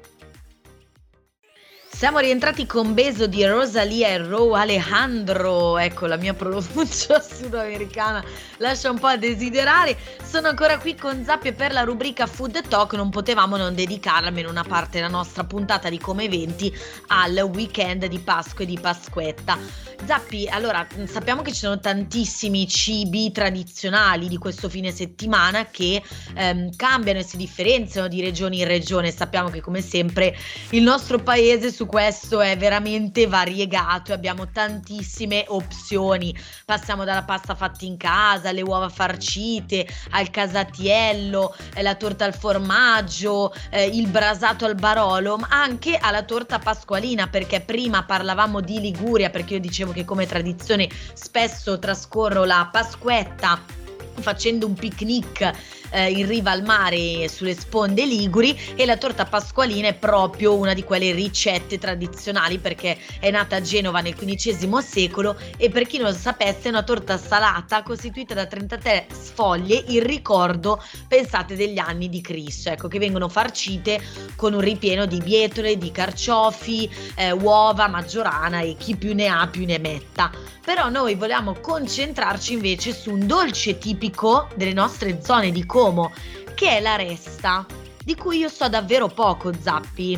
Siamo 1.95 2.17
rientrati 2.17 2.65
con 2.65 2.95
Beso 2.95 3.27
di 3.27 3.45
Rosalia 3.45 4.09
e 4.09 4.17
Ro 4.17 4.55
Alejandro. 4.55 5.77
Ecco, 5.77 6.07
la 6.07 6.17
mia 6.17 6.33
pronuncia 6.33 7.21
sudamericana 7.21 8.21
lascia 8.57 8.89
un 8.89 8.99
po' 8.99 9.07
a 9.07 9.15
desiderare. 9.15 9.95
Sono 10.21 10.47
ancora 10.47 10.79
qui 10.79 10.95
con 10.95 11.23
Zappie 11.23 11.53
per 11.53 11.71
la 11.71 11.83
rubrica 11.83 12.25
Food 12.25 12.67
Talk. 12.67 12.93
Non 12.95 13.09
potevamo 13.09 13.57
non 13.57 13.75
dedicarla 13.75 14.27
almeno 14.27 14.49
una 14.49 14.63
parte 14.63 14.97
della 14.97 15.07
nostra 15.07 15.45
puntata 15.45 15.87
di 15.89 15.99
Come 15.99 16.23
Eventi 16.23 16.75
al 17.07 17.37
weekend 17.53 18.07
di 18.07 18.19
Pasqua 18.19 18.63
e 18.65 18.67
di 18.67 18.79
Pasquetta. 18.79 19.57
Zappi, 20.05 20.49
allora 20.49 20.85
sappiamo 21.05 21.41
che 21.41 21.53
ci 21.53 21.59
sono 21.59 21.79
tantissimi 21.79 22.67
cibi 22.67 23.31
tradizionali 23.31 24.27
di 24.27 24.37
questo 24.37 24.67
fine 24.67 24.91
settimana 24.91 25.67
che 25.67 26.01
ehm, 26.33 26.75
cambiano 26.75 27.19
e 27.19 27.23
si 27.23 27.37
differenziano 27.37 28.09
di 28.09 28.19
regione 28.19 28.57
in 28.57 28.67
regione. 28.67 29.11
Sappiamo 29.11 29.49
che 29.49 29.61
come 29.61 29.81
sempre 29.81 30.35
il 30.71 30.83
nostro 30.83 31.19
paese 31.19 31.71
su 31.71 31.82
questo 31.85 32.41
è 32.41 32.57
veramente 32.57 33.27
variegato 33.27 34.11
e 34.11 34.13
abbiamo 34.13 34.49
tantissime 34.49 35.45
opzioni. 35.47 36.35
Passiamo 36.65 37.03
dalla 37.03 37.23
pasta 37.23 37.55
fatta 37.55 37.85
in 37.85 37.97
casa, 37.97 38.49
alle 38.49 38.61
uova 38.61 38.89
farcite, 38.89 39.87
al 40.11 40.29
casatiello, 40.29 41.55
eh, 41.73 41.81
la 41.81 41.95
torta 41.95 42.25
al 42.25 42.33
formaggio, 42.33 43.53
eh, 43.69 43.85
il 43.85 44.07
brasato 44.07 44.65
al 44.65 44.75
barolo, 44.75 45.37
ma 45.37 45.47
anche 45.49 45.97
alla 45.97 46.23
torta 46.23 46.59
pasqualina, 46.59 47.27
perché 47.27 47.61
prima 47.61 48.03
parlavamo 48.03 48.61
di 48.61 48.79
Liguria, 48.79 49.29
perché 49.29 49.55
io 49.55 49.59
dicevo 49.59 49.91
che 49.91 50.05
come 50.05 50.25
tradizione 50.25 50.89
spesso 51.13 51.79
trascorro 51.79 52.43
la 52.45 52.69
Pasquetta 52.71 53.81
facendo 54.19 54.67
un 54.67 54.73
picnic 54.73 55.51
eh, 55.93 56.09
in 56.09 56.27
riva 56.27 56.51
al 56.51 56.63
mare 56.63 57.29
sulle 57.29 57.53
sponde 57.53 58.05
liguri 58.05 58.59
e 58.75 58.85
la 58.85 58.97
torta 58.97 59.25
pasqualina 59.25 59.87
è 59.89 59.93
proprio 59.93 60.55
una 60.55 60.73
di 60.73 60.83
quelle 60.83 61.11
ricette 61.13 61.77
tradizionali 61.77 62.57
perché 62.57 62.97
è 63.19 63.29
nata 63.29 63.57
a 63.57 63.61
Genova 63.61 64.01
nel 64.01 64.15
XV 64.15 64.79
secolo 64.79 65.37
e 65.57 65.69
per 65.69 65.85
chi 65.85 65.97
non 65.97 66.09
lo 66.09 66.17
sapesse 66.17 66.63
è 66.63 66.69
una 66.69 66.83
torta 66.83 67.17
salata 67.17 67.83
costituita 67.83 68.33
da 68.33 68.45
33 68.45 69.07
sfoglie 69.11 69.83
in 69.87 70.03
ricordo, 70.03 70.81
pensate, 71.07 71.55
degli 71.55 71.77
anni 71.77 72.09
di 72.09 72.21
Cristo, 72.21 72.69
ecco, 72.69 72.87
che 72.87 72.99
vengono 72.99 73.29
farcite 73.29 74.01
con 74.35 74.53
un 74.53 74.61
ripieno 74.61 75.05
di 75.05 75.19
bietole, 75.19 75.77
di 75.77 75.91
carciofi, 75.91 76.89
eh, 77.15 77.31
uova, 77.31 77.87
maggiorana 77.87 78.61
e 78.61 78.75
chi 78.77 78.95
più 78.95 79.13
ne 79.13 79.27
ha 79.27 79.47
più 79.47 79.65
ne 79.65 79.77
metta. 79.77 80.31
Però 80.63 80.89
noi 80.89 81.15
vogliamo 81.15 81.55
concentrarci 81.59 82.53
invece 82.53 82.93
su 82.93 83.11
un 83.11 83.27
dolce 83.27 83.77
tipico 83.77 84.47
delle 84.55 84.71
nostre 84.71 85.21
zone 85.21 85.51
di 85.51 85.65
Como, 85.83 86.13
che 86.55 86.77
è 86.77 86.79
la 86.79 86.95
resta, 86.95 87.65
di 88.05 88.15
cui 88.15 88.37
io 88.37 88.47
so 88.47 88.69
davvero 88.69 89.09
poco, 89.09 89.51
Zappi. 89.53 90.17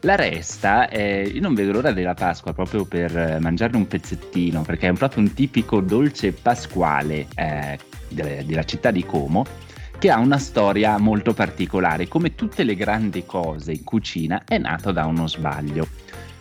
La 0.00 0.14
resta, 0.14 0.88
eh, 0.88 1.24
io 1.24 1.42
non 1.42 1.52
vedo 1.52 1.72
l'ora 1.72 1.92
della 1.92 2.14
Pasqua 2.14 2.54
proprio 2.54 2.86
per 2.86 3.36
mangiarne 3.38 3.76
un 3.76 3.86
pezzettino, 3.86 4.62
perché 4.62 4.88
è 4.88 4.92
proprio 4.94 5.24
un 5.24 5.34
tipico 5.34 5.82
dolce 5.82 6.32
pasquale 6.32 7.26
eh, 7.34 7.78
della 8.08 8.64
città 8.64 8.90
di 8.90 9.04
Como, 9.04 9.44
che 9.98 10.10
ha 10.10 10.16
una 10.16 10.38
storia 10.38 10.96
molto 10.96 11.34
particolare. 11.34 12.08
Come 12.08 12.34
tutte 12.34 12.64
le 12.64 12.74
grandi 12.74 13.26
cose 13.26 13.72
in 13.72 13.84
cucina, 13.84 14.44
è 14.46 14.56
nato 14.56 14.90
da 14.90 15.04
uno 15.04 15.28
sbaglio. 15.28 15.86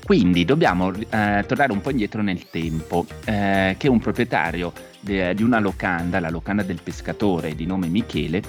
Quindi 0.06 0.46
dobbiamo 0.46 0.94
eh, 0.94 1.44
tornare 1.46 1.74
un 1.74 1.82
po' 1.82 1.90
indietro 1.90 2.22
nel 2.22 2.50
tempo, 2.50 3.06
eh, 3.26 3.76
che 3.78 3.90
un 3.90 4.00
proprietario 4.00 4.72
de, 5.02 5.34
di 5.34 5.44
una 5.44 5.60
locanda, 5.60 6.20
la 6.20 6.30
locanda 6.30 6.64
del 6.64 6.82
pescatore 6.82 7.56
di 7.56 7.66
nome 7.66 7.88
Michele, 7.88 8.42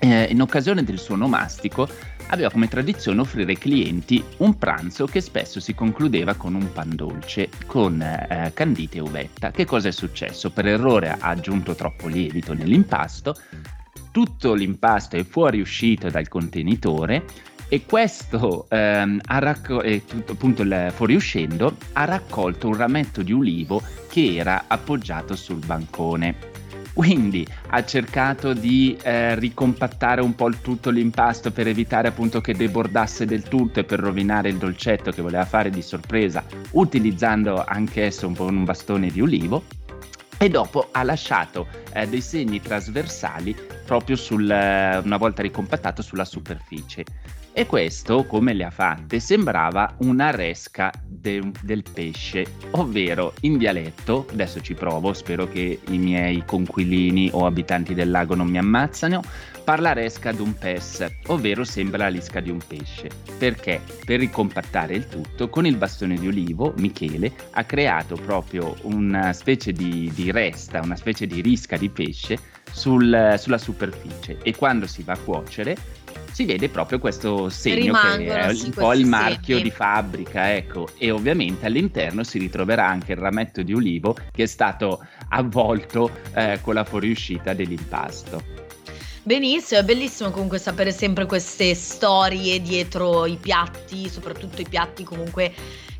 eh, 0.00 0.24
in 0.24 0.40
occasione 0.40 0.82
del 0.82 0.98
suo 0.98 1.16
nomastico 1.16 1.88
aveva 2.28 2.50
come 2.50 2.68
tradizione 2.68 3.20
offrire 3.20 3.52
ai 3.52 3.58
clienti 3.58 4.22
un 4.38 4.56
pranzo 4.56 5.06
che 5.06 5.20
spesso 5.20 5.60
si 5.60 5.74
concludeva 5.74 6.34
con 6.34 6.54
un 6.54 6.72
pan 6.72 6.94
dolce 6.94 7.48
con 7.66 8.00
eh, 8.00 8.50
candite 8.54 8.98
e 8.98 9.00
uvetta. 9.00 9.50
Che 9.50 9.64
cosa 9.64 9.88
è 9.88 9.92
successo? 9.92 10.50
Per 10.50 10.66
errore 10.66 11.10
ha 11.10 11.18
aggiunto 11.20 11.74
troppo 11.74 12.08
lievito 12.08 12.54
nell'impasto, 12.54 13.36
tutto 14.10 14.54
l'impasto 14.54 15.16
è 15.16 15.24
fuoriuscito 15.24 16.08
dal 16.08 16.28
contenitore 16.28 17.24
e 17.68 17.84
questo 17.86 18.66
ehm, 18.68 19.20
ha 19.24 19.38
racco- 19.38 19.82
eh, 19.82 20.04
tutto, 20.04 20.32
appunto 20.32 20.62
il 20.62 20.92
fuoriuscendo 20.94 21.76
ha 21.92 22.04
raccolto 22.04 22.68
un 22.68 22.76
rametto 22.76 23.22
di 23.22 23.32
ulivo 23.32 23.82
che 24.08 24.36
era 24.36 24.64
appoggiato 24.68 25.34
sul 25.34 25.64
bancone. 25.64 26.52
Quindi 26.92 27.44
ha 27.70 27.84
cercato 27.84 28.52
di 28.52 28.96
eh, 29.02 29.34
ricompattare 29.34 30.20
un 30.20 30.36
po' 30.36 30.48
tutto 30.62 30.90
l'impasto 30.90 31.50
per 31.50 31.66
evitare 31.66 32.06
appunto 32.06 32.40
che 32.40 32.54
debordasse 32.54 33.26
del 33.26 33.42
tutto 33.42 33.80
e 33.80 33.84
per 33.84 33.98
rovinare 33.98 34.50
il 34.50 34.58
dolcetto 34.58 35.10
che 35.10 35.20
voleva 35.20 35.44
fare 35.44 35.70
di 35.70 35.82
sorpresa, 35.82 36.44
utilizzando 36.70 37.64
anch'esso 37.64 38.28
un 38.28 38.36
un 38.38 38.62
bastone 38.62 39.08
di 39.08 39.20
ulivo. 39.20 39.64
E 40.38 40.48
dopo 40.48 40.88
ha 40.92 41.02
lasciato 41.02 41.66
eh, 41.92 42.06
dei 42.06 42.20
segni 42.20 42.60
trasversali 42.60 43.56
proprio 43.84 44.14
sul, 44.14 44.44
una 44.44 45.16
volta 45.16 45.42
ricompattato 45.42 46.00
sulla 46.00 46.24
superficie. 46.24 47.04
E 47.56 47.66
questo, 47.66 48.24
come 48.24 48.52
le 48.52 48.64
ha 48.64 48.70
fatte, 48.70 49.20
sembrava 49.20 49.94
una 49.98 50.32
resca 50.32 50.92
de- 51.06 51.52
del 51.62 51.84
pesce, 51.84 52.44
ovvero 52.72 53.32
in 53.42 53.58
dialetto, 53.58 54.26
adesso 54.32 54.60
ci 54.60 54.74
provo, 54.74 55.12
spero 55.12 55.48
che 55.48 55.78
i 55.88 55.98
miei 55.98 56.42
conquilini 56.44 57.30
o 57.32 57.46
abitanti 57.46 57.94
del 57.94 58.10
lago 58.10 58.34
non 58.34 58.48
mi 58.48 58.58
ammazzano, 58.58 59.22
parla 59.62 59.92
resca 59.92 60.32
d'un 60.32 60.58
pes, 60.58 61.06
ovvero 61.28 61.62
sembra 61.62 61.98
la 61.98 62.08
lisca 62.08 62.40
di 62.40 62.50
un 62.50 62.58
pesce. 62.58 63.08
Perché? 63.38 63.80
Per 64.04 64.18
ricompattare 64.18 64.96
il 64.96 65.06
tutto, 65.06 65.48
con 65.48 65.64
il 65.64 65.76
bastone 65.76 66.16
di 66.16 66.26
olivo, 66.26 66.74
Michele 66.78 67.30
ha 67.52 67.62
creato 67.62 68.16
proprio 68.16 68.74
una 68.82 69.32
specie 69.32 69.70
di, 69.70 70.10
di 70.12 70.32
resta, 70.32 70.80
una 70.82 70.96
specie 70.96 71.28
di 71.28 71.40
risca 71.40 71.76
di 71.76 71.88
pesce 71.88 72.36
sul, 72.72 73.36
sulla 73.38 73.58
superficie 73.58 74.38
e 74.42 74.56
quando 74.56 74.88
si 74.88 75.04
va 75.04 75.12
a 75.12 75.18
cuocere 75.18 76.02
si 76.34 76.46
vede 76.46 76.68
proprio 76.68 76.98
questo 76.98 77.48
segno 77.48 77.76
Rimangono, 77.76 78.16
che 78.24 78.40
è 78.40 78.54
sì, 78.54 78.64
un 78.64 78.70
po' 78.72 78.92
il 78.92 79.06
marchio 79.06 79.56
segni. 79.56 79.62
di 79.62 79.70
fabbrica, 79.70 80.52
ecco, 80.52 80.88
e 80.98 81.12
ovviamente 81.12 81.66
all'interno 81.66 82.24
si 82.24 82.40
ritroverà 82.40 82.88
anche 82.88 83.12
il 83.12 83.18
rametto 83.18 83.62
di 83.62 83.72
ulivo 83.72 84.16
che 84.32 84.42
è 84.42 84.46
stato 84.46 85.06
avvolto 85.28 86.10
eh, 86.34 86.58
con 86.60 86.74
la 86.74 86.82
fuoriuscita 86.82 87.54
dell'impasto. 87.54 88.42
Benissimo, 89.22 89.78
è 89.78 89.84
bellissimo 89.84 90.30
comunque 90.32 90.58
sapere 90.58 90.90
sempre 90.90 91.24
queste 91.24 91.72
storie 91.76 92.60
dietro 92.60 93.26
i 93.26 93.38
piatti, 93.40 94.08
soprattutto 94.08 94.60
i 94.60 94.66
piatti 94.68 95.04
comunque 95.04 95.52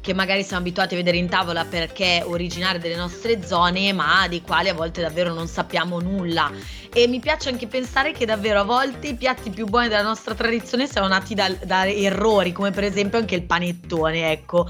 che 0.04 0.12
magari 0.12 0.42
siamo 0.42 0.60
abituati 0.60 0.92
a 0.92 0.98
vedere 0.98 1.16
in 1.16 1.30
tavola 1.30 1.64
perché 1.64 2.22
originari 2.22 2.78
delle 2.78 2.94
nostre 2.94 3.42
zone, 3.42 3.90
ma 3.94 4.28
dei 4.28 4.42
quali 4.42 4.68
a 4.68 4.74
volte 4.74 5.00
davvero 5.00 5.32
non 5.32 5.46
sappiamo 5.46 5.98
nulla. 5.98 6.52
E 6.92 7.08
mi 7.08 7.20
piace 7.20 7.48
anche 7.48 7.66
pensare 7.66 8.12
che 8.12 8.26
davvero 8.26 8.60
a 8.60 8.64
volte 8.64 9.06
i 9.08 9.14
piatti 9.14 9.48
più 9.48 9.64
buoni 9.64 9.88
della 9.88 10.02
nostra 10.02 10.34
tradizione 10.34 10.86
siano 10.86 11.08
nati 11.08 11.34
da, 11.34 11.50
da 11.64 11.88
errori, 11.88 12.52
come 12.52 12.70
per 12.70 12.84
esempio 12.84 13.16
anche 13.16 13.34
il 13.34 13.44
panettone, 13.44 14.30
ecco. 14.30 14.68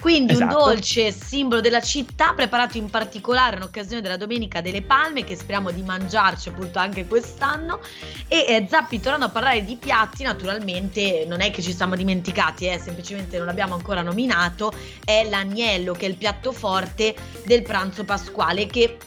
Quindi 0.00 0.32
esatto. 0.32 0.56
un 0.56 0.64
dolce 0.64 1.12
simbolo 1.12 1.60
della 1.60 1.80
città 1.80 2.32
preparato 2.34 2.76
in 2.76 2.90
particolare 2.90 3.56
in 3.56 3.62
occasione 3.62 4.02
della 4.02 4.16
Domenica 4.16 4.60
delle 4.60 4.82
Palme 4.82 5.24
che 5.24 5.36
speriamo 5.36 5.70
di 5.70 5.82
mangiarci 5.82 6.48
appunto 6.50 6.78
anche 6.78 7.06
quest'anno 7.06 7.80
e 8.28 8.44
eh, 8.48 8.66
Zappi 8.68 9.00
tornando 9.00 9.26
a 9.26 9.30
parlare 9.30 9.64
di 9.64 9.76
piatti 9.76 10.22
naturalmente 10.22 11.24
non 11.26 11.40
è 11.40 11.50
che 11.50 11.62
ci 11.62 11.72
siamo 11.72 11.96
dimenticati 11.96 12.66
eh, 12.66 12.78
semplicemente 12.78 13.36
non 13.38 13.46
l'abbiamo 13.46 13.74
ancora 13.74 14.02
nominato 14.02 14.72
è 15.04 15.26
l'agnello 15.28 15.92
che 15.92 16.06
è 16.06 16.08
il 16.08 16.16
piatto 16.16 16.52
forte 16.52 17.14
del 17.44 17.62
pranzo 17.62 18.04
pasquale 18.04 18.66
che 18.66 18.98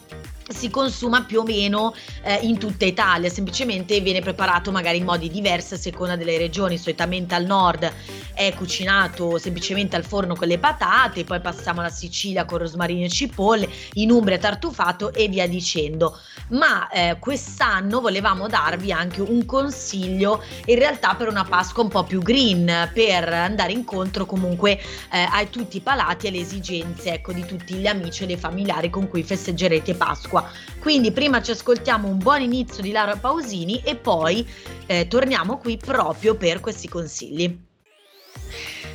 si 0.49 0.69
consuma 0.69 1.23
più 1.23 1.39
o 1.39 1.43
meno 1.43 1.93
eh, 2.23 2.39
in 2.43 2.57
tutta 2.57 2.85
Italia, 2.85 3.29
semplicemente 3.29 3.99
viene 3.99 4.21
preparato 4.21 4.71
magari 4.71 4.97
in 4.97 5.05
modi 5.05 5.29
diversi 5.29 5.73
a 5.73 5.77
seconda 5.77 6.15
delle 6.15 6.37
regioni, 6.37 6.77
solitamente 6.77 7.35
al 7.35 7.45
nord 7.45 7.91
è 8.33 8.53
cucinato 8.53 9.39
semplicemente 9.39 9.95
al 9.95 10.05
forno 10.05 10.35
con 10.35 10.47
le 10.47 10.59
patate, 10.59 11.23
poi 11.23 11.41
passiamo 11.41 11.79
alla 11.79 11.89
Sicilia 11.89 12.45
con 12.45 12.59
rosmarino 12.59 13.05
e 13.05 13.09
cipolle, 13.09 13.67
in 13.93 14.11
Umbria 14.11 14.37
tartufato 14.37 15.11
e 15.11 15.27
via 15.27 15.47
dicendo. 15.47 16.19
Ma 16.49 16.87
eh, 16.89 17.17
quest'anno 17.19 17.99
volevamo 17.99 18.47
darvi 18.47 18.91
anche 18.91 19.21
un 19.21 19.43
consiglio 19.45 20.43
in 20.65 20.77
realtà 20.77 21.15
per 21.15 21.27
una 21.29 21.43
Pasqua 21.43 21.83
un 21.83 21.89
po' 21.89 22.03
più 22.03 22.21
green, 22.21 22.91
per 22.93 23.27
andare 23.27 23.71
incontro 23.71 24.25
comunque 24.25 24.73
eh, 25.11 25.27
a 25.29 25.43
tutti 25.49 25.77
i 25.77 25.81
palati 25.81 26.27
e 26.27 26.29
alle 26.29 26.39
esigenze 26.39 27.13
ecco, 27.13 27.33
di 27.33 27.45
tutti 27.45 27.73
gli 27.73 27.87
amici 27.87 28.23
e 28.23 28.27
dei 28.27 28.37
familiari 28.37 28.89
con 28.89 29.09
cui 29.09 29.23
festeggerete 29.23 29.95
Pasqua 29.95 30.36
acqua. 30.37 30.51
Quindi 30.79 31.11
prima 31.11 31.41
ci 31.41 31.51
ascoltiamo 31.51 32.07
un 32.07 32.17
buon 32.17 32.41
inizio 32.41 32.81
di 32.81 32.91
Laura 32.91 33.15
Pausini 33.15 33.81
e 33.83 33.95
poi 33.95 34.47
eh, 34.85 35.07
torniamo 35.07 35.57
qui 35.57 35.77
proprio 35.77 36.35
per 36.35 36.59
questi 36.59 36.87
consigli. 36.87 37.65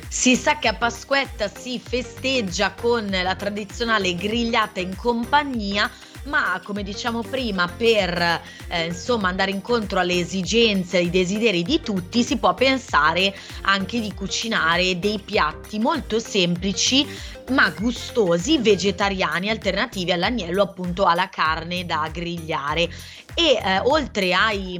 Si 0.07 0.35
sa 0.35 0.57
che 0.57 0.67
a 0.67 0.75
Pasquetta 0.75 1.47
si 1.47 1.79
festeggia 1.79 2.73
con 2.73 3.07
la 3.07 3.35
tradizionale 3.35 4.15
grigliata 4.15 4.79
in 4.79 4.95
compagnia 4.95 5.89
ma 6.25 6.61
come 6.63 6.83
diciamo 6.83 7.21
prima 7.21 7.67
per 7.67 8.41
eh, 8.67 8.85
insomma 8.85 9.29
andare 9.29 9.51
incontro 9.51 9.99
alle 9.99 10.19
esigenze, 10.19 10.97
ai 10.97 11.09
desideri 11.09 11.63
di 11.63 11.81
tutti 11.81 12.23
si 12.23 12.37
può 12.37 12.53
pensare 12.53 13.35
anche 13.63 13.99
di 13.99 14.13
cucinare 14.13 14.99
dei 14.99 15.19
piatti 15.19 15.79
molto 15.79 16.19
semplici 16.19 17.05
ma 17.49 17.69
gustosi 17.77 18.57
vegetariani 18.59 19.49
alternativi 19.49 20.11
all'agnello 20.11 20.63
appunto 20.63 21.05
alla 21.05 21.29
carne 21.29 21.85
da 21.85 22.09
grigliare. 22.11 22.89
E 23.35 23.59
eh, 23.61 23.79
oltre 23.83 24.33
ai 24.33 24.79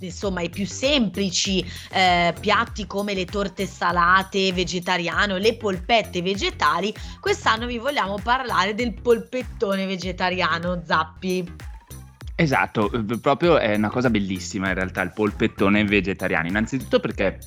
insomma 0.00 0.40
i 0.40 0.50
più 0.50 0.66
semplici 0.66 1.64
eh, 1.92 2.34
piatti 2.38 2.86
come 2.86 3.14
le 3.14 3.24
torte 3.24 3.66
salate 3.66 4.52
vegetariane 4.52 5.34
o 5.34 5.36
le 5.38 5.56
polpette 5.56 6.22
vegetali, 6.22 6.94
quest'anno 7.20 7.66
vi 7.66 7.78
vogliamo 7.78 8.18
parlare 8.22 8.74
del 8.74 8.94
polpettone 8.94 9.86
vegetariano, 9.86 10.82
Zappi. 10.84 11.68
Esatto, 12.34 12.90
eh, 12.90 13.18
proprio 13.18 13.58
è 13.58 13.74
una 13.74 13.90
cosa 13.90 14.08
bellissima 14.08 14.68
in 14.68 14.74
realtà 14.74 15.02
il 15.02 15.12
polpettone 15.12 15.84
vegetariano, 15.84 16.48
innanzitutto 16.48 16.98
perché 16.98 17.38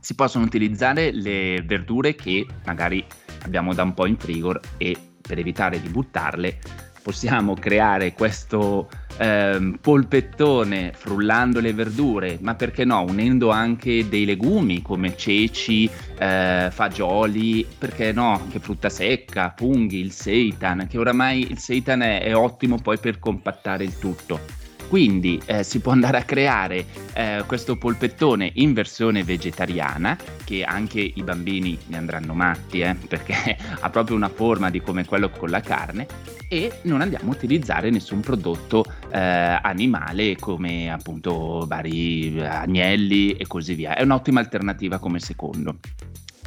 si 0.00 0.16
possono 0.16 0.44
utilizzare 0.44 1.12
le 1.12 1.62
verdure 1.62 2.16
che 2.16 2.44
magari 2.64 3.06
abbiamo 3.44 3.72
da 3.72 3.84
un 3.84 3.94
po' 3.94 4.06
in 4.06 4.16
frigo 4.16 4.58
e 4.76 4.96
per 5.20 5.38
evitare 5.38 5.80
di 5.80 5.88
buttarle 5.88 6.58
possiamo 7.02 7.54
creare 7.54 8.12
questo 8.12 8.88
ehm, 9.18 9.78
polpettone 9.80 10.92
frullando 10.94 11.60
le 11.60 11.72
verdure, 11.72 12.38
ma 12.40 12.54
perché 12.54 12.84
no, 12.84 13.02
unendo 13.02 13.50
anche 13.50 14.08
dei 14.08 14.24
legumi 14.24 14.82
come 14.82 15.16
ceci, 15.16 15.90
eh, 16.18 16.68
fagioli, 16.70 17.66
perché 17.76 18.12
no, 18.12 18.34
anche 18.34 18.60
frutta 18.60 18.88
secca, 18.88 19.52
funghi, 19.56 19.98
il 19.98 20.12
seitan, 20.12 20.86
che 20.88 20.98
oramai 20.98 21.50
il 21.50 21.58
seitan 21.58 22.02
è, 22.02 22.22
è 22.22 22.34
ottimo 22.34 22.78
poi 22.78 22.98
per 22.98 23.18
compattare 23.18 23.84
il 23.84 23.98
tutto. 23.98 24.61
Quindi 24.92 25.40
eh, 25.46 25.62
si 25.62 25.80
può 25.80 25.92
andare 25.92 26.18
a 26.18 26.22
creare 26.22 26.84
eh, 27.14 27.44
questo 27.46 27.78
polpettone 27.78 28.50
in 28.56 28.74
versione 28.74 29.24
vegetariana, 29.24 30.18
che 30.44 30.64
anche 30.64 31.00
i 31.00 31.22
bambini 31.22 31.78
ne 31.86 31.96
andranno 31.96 32.34
matti, 32.34 32.80
eh, 32.80 32.94
perché 33.08 33.56
ha 33.80 33.88
proprio 33.88 34.16
una 34.16 34.28
forma 34.28 34.68
di 34.68 34.82
come 34.82 35.06
quello 35.06 35.30
con 35.30 35.48
la 35.48 35.62
carne, 35.62 36.06
e 36.46 36.80
non 36.82 37.00
andiamo 37.00 37.30
a 37.30 37.34
utilizzare 37.34 37.88
nessun 37.88 38.20
prodotto 38.20 38.84
eh, 39.10 39.18
animale 39.18 40.36
come 40.36 40.92
appunto 40.92 41.64
vari 41.66 42.38
agnelli 42.38 43.32
e 43.32 43.46
così 43.46 43.72
via. 43.72 43.94
È 43.94 44.02
un'ottima 44.02 44.40
alternativa 44.40 44.98
come 44.98 45.20
secondo. 45.20 45.76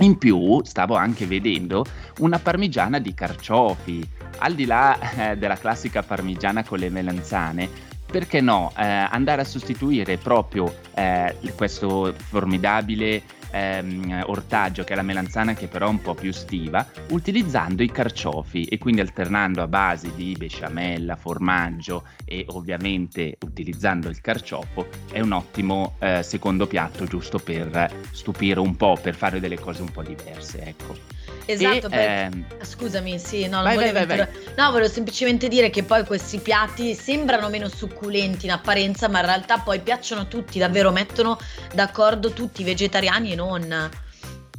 In 0.01 0.19
più 0.19 0.61
stavo 0.63 0.93
anche 0.93 1.25
vedendo 1.25 1.83
una 2.19 2.37
parmigiana 2.37 2.99
di 2.99 3.15
carciofi, 3.15 4.07
al 4.39 4.53
di 4.53 4.65
là 4.65 5.31
eh, 5.31 5.37
della 5.37 5.57
classica 5.57 6.03
parmigiana 6.03 6.63
con 6.63 6.77
le 6.77 6.89
melanzane, 6.89 7.93
perché 8.05 8.41
no, 8.41 8.71
eh, 8.77 8.83
andare 8.83 9.41
a 9.41 9.45
sostituire 9.45 10.17
proprio 10.17 10.73
eh, 10.93 11.35
questo 11.55 12.13
formidabile 12.17 13.23
ehm, 13.55 14.23
ortaggio 14.27 14.83
che 14.83 14.93
è 14.93 14.95
la 14.95 15.01
melanzana 15.01 15.53
che 15.53 15.67
però 15.67 15.87
è 15.87 15.89
un 15.89 16.01
po' 16.01 16.13
più 16.13 16.31
stiva, 16.31 16.85
utilizzando 17.09 17.83
i 17.83 17.91
carciofi 17.91 18.65
e 18.65 18.77
quindi 18.77 19.01
alternando 19.01 19.61
a 19.61 19.67
base 19.67 20.13
di 20.15 20.35
besciamella, 20.37 21.15
formaggio 21.15 22.03
e 22.25 22.45
ovviamente 22.49 23.37
utilizzando 23.45 24.09
il 24.09 24.19
carciofo 24.19 24.87
è 25.11 25.21
un 25.21 25.31
ottimo 25.31 25.95
eh, 25.99 26.21
secondo 26.23 26.67
piatto 26.67 27.05
giusto 27.05 27.39
per 27.39 27.91
stupire 28.11 28.59
un 28.59 28.75
po', 28.75 28.97
per 29.01 29.15
fare 29.15 29.39
delle 29.39 29.59
cose 29.59 29.81
un 29.81 29.91
po' 29.91 30.03
diverse, 30.03 30.61
ecco. 30.61 31.14
Esatto, 31.45 31.89
e, 31.89 32.03
ehm... 32.03 32.45
scusami, 32.61 33.19
sì, 33.19 33.47
no, 33.47 33.61
vai, 33.61 33.75
volevo, 33.75 34.05
vai, 34.05 34.17
vai, 34.17 34.27
no, 34.57 34.71
volevo 34.71 34.89
semplicemente 34.89 35.47
dire 35.47 35.69
che 35.69 35.83
poi 35.83 36.03
questi 36.03 36.39
piatti 36.39 36.95
sembrano 36.95 37.49
meno 37.49 37.69
succulenti 37.69 38.45
in 38.45 38.51
apparenza, 38.51 39.07
ma 39.07 39.19
in 39.19 39.25
realtà 39.25 39.59
poi 39.59 39.79
piacciono 39.79 40.21
a 40.21 40.25
tutti, 40.25 40.59
davvero 40.59 40.91
mettono 40.91 41.37
d'accordo 41.73 42.31
tutti, 42.31 42.63
vegetariani 42.63 43.33
e 43.33 43.35
non. 43.35 43.89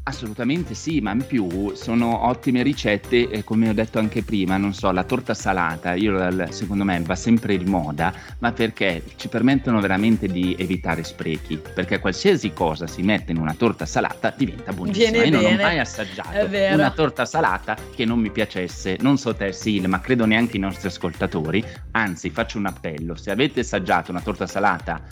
Assolutamente 0.09 0.75
sì, 0.75 1.01
ma 1.01 1.11
in 1.11 1.25
più 1.27 1.75
sono 1.75 2.29
ottime 2.29 2.63
ricette, 2.63 3.29
eh, 3.29 3.43
come 3.43 3.69
ho 3.69 3.73
detto 3.73 3.99
anche 3.99 4.23
prima, 4.23 4.57
non 4.57 4.73
so, 4.73 4.93
la 4.93 5.03
torta 5.03 5.35
salata, 5.35 5.95
io 5.95 6.53
secondo 6.53 6.85
me 6.85 7.01
va 7.01 7.17
sempre 7.17 7.57
di 7.59 7.65
moda, 7.65 8.15
ma 8.39 8.53
perché 8.53 9.03
ci 9.17 9.27
permettono 9.27 9.81
veramente 9.81 10.29
di 10.29 10.55
evitare 10.57 11.03
sprechi, 11.03 11.61
perché 11.75 11.99
qualsiasi 11.99 12.53
cosa 12.53 12.87
si 12.87 13.03
mette 13.03 13.33
in 13.33 13.39
una 13.39 13.55
torta 13.55 13.85
salata 13.85 14.33
diventa 14.37 14.73
buonissima. 14.73 15.11
Viene 15.11 15.27
io 15.27 15.31
bene. 15.33 15.51
non 15.51 15.59
ho 15.59 15.63
mai 15.63 15.79
assaggiato 15.81 16.47
una 16.75 16.91
torta 16.93 17.25
salata 17.25 17.77
che 17.93 18.05
non 18.05 18.21
mi 18.21 18.31
piacesse, 18.31 18.99
non 19.01 19.19
so 19.19 19.35
te 19.35 19.51
Sil, 19.51 19.89
ma 19.89 19.99
credo 19.99 20.25
neanche 20.25 20.57
i 20.57 20.61
nostri 20.61 20.87
ascoltatori, 20.87 21.65
anzi 21.91 22.31
faccio 22.31 22.59
un 22.59 22.67
appello, 22.67 23.17
se 23.17 23.33
avete 23.33 23.59
assaggiato 23.59 24.13
una 24.13 24.21
torta 24.21 24.47
salata 24.47 25.03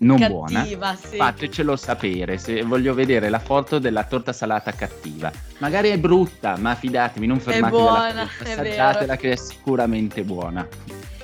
non 0.00 0.18
cattiva, 0.18 0.34
buona, 0.34 0.96
sì. 0.96 1.16
fatecelo 1.16 1.76
sapere 1.76 2.38
se 2.38 2.62
voglio 2.62 2.94
vedere 2.94 3.28
la 3.28 3.38
foto 3.38 3.78
della 3.78 4.04
torta 4.04 4.32
salata 4.32 4.72
cattiva. 4.72 5.30
Magari 5.58 5.90
è 5.90 5.98
brutta, 5.98 6.56
ma 6.56 6.74
fidatevi, 6.74 7.26
non 7.26 7.40
fermatevi 7.40 7.82
alla 7.82 8.22
assaggiatela 8.22 9.16
che 9.16 9.32
è 9.32 9.36
sicuramente 9.36 10.22
buona. 10.22 10.66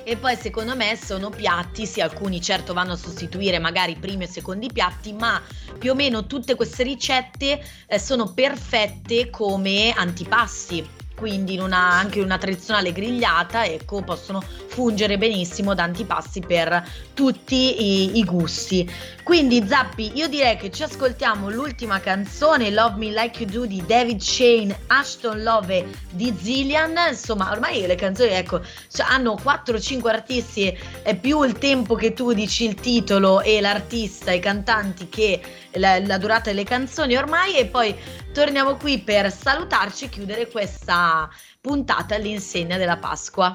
E 0.03 0.15
poi 0.15 0.37
secondo 0.37 0.73
me 0.75 0.95
sono 0.95 1.29
piatti, 1.29 1.85
sì 1.85 1.99
alcuni 1.99 2.39
certo 2.39 2.73
vanno 2.73 2.93
a 2.93 2.95
sostituire 2.95 3.59
magari 3.59 3.91
i 3.91 3.97
primi 3.97 4.23
e 4.23 4.27
secondi 4.27 4.69
piatti, 4.71 5.11
ma 5.11 5.41
più 5.77 5.91
o 5.91 5.95
meno 5.95 6.25
tutte 6.25 6.55
queste 6.55 6.83
ricette 6.83 7.61
eh, 7.85 7.99
sono 7.99 8.31
perfette 8.33 9.29
come 9.29 9.91
antipasti 9.93 10.96
quindi 11.17 11.55
in 11.55 11.61
una, 11.61 11.93
anche 11.93 12.19
in 12.19 12.25
una 12.25 12.37
tradizionale 12.37 12.91
grigliata 12.91 13.65
ecco, 13.65 14.03
possono 14.03 14.39
fungere 14.39 15.17
benissimo 15.17 15.73
da 15.73 15.81
antipasti 15.81 16.41
per 16.41 16.87
tutti 17.15 18.11
i, 18.13 18.19
i, 18.19 18.23
gusti. 18.23 18.87
Quindi 19.27 19.67
Zappi, 19.67 20.13
io 20.15 20.29
direi 20.29 20.55
che 20.55 20.71
ci 20.71 20.83
ascoltiamo 20.83 21.49
l'ultima 21.49 21.99
canzone, 21.99 22.71
Love 22.71 22.95
Me 22.95 23.11
Like 23.11 23.43
You 23.43 23.51
Do 23.51 23.65
di 23.65 23.83
David 23.85 24.21
Shane, 24.21 24.83
Ashton 24.87 25.43
Love 25.43 25.85
di 26.11 26.33
Zillian, 26.33 26.95
insomma 27.09 27.51
ormai 27.51 27.85
le 27.85 27.95
canzoni 27.95 28.29
ecco, 28.29 28.61
cioè, 28.89 29.05
hanno 29.05 29.35
4-5 29.35 30.07
artisti, 30.07 30.77
è 31.03 31.13
più 31.17 31.43
il 31.43 31.57
tempo 31.57 31.95
che 31.95 32.13
tu 32.13 32.31
dici 32.31 32.63
il 32.63 32.75
titolo 32.75 33.41
e 33.41 33.59
l'artista, 33.59 34.31
i 34.31 34.39
cantanti 34.39 35.09
che 35.09 35.41
la, 35.71 35.99
la 35.99 36.17
durata 36.17 36.49
delle 36.49 36.63
canzoni 36.63 37.17
ormai 37.17 37.57
e 37.57 37.65
poi 37.65 37.93
torniamo 38.31 38.77
qui 38.77 38.99
per 38.99 39.29
salutarci 39.29 40.05
e 40.05 40.09
chiudere 40.09 40.47
questa 40.47 41.29
puntata 41.59 42.15
all'insegna 42.15 42.77
della 42.77 42.95
Pasqua. 42.95 43.53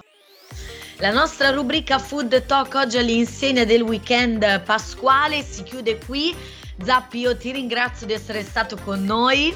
La 1.02 1.10
nostra 1.10 1.50
rubrica 1.50 1.98
Food 1.98 2.46
Talk 2.46 2.74
oggi 2.76 2.96
all'insegna 2.96 3.64
del 3.64 3.82
weekend 3.82 4.62
pasquale 4.62 5.42
si 5.42 5.64
chiude 5.64 5.98
qui. 5.98 6.32
Zappi, 6.80 7.18
io 7.18 7.36
ti 7.36 7.50
ringrazio 7.50 8.06
di 8.06 8.12
essere 8.12 8.44
stato 8.44 8.76
con 8.76 9.02
noi. 9.02 9.52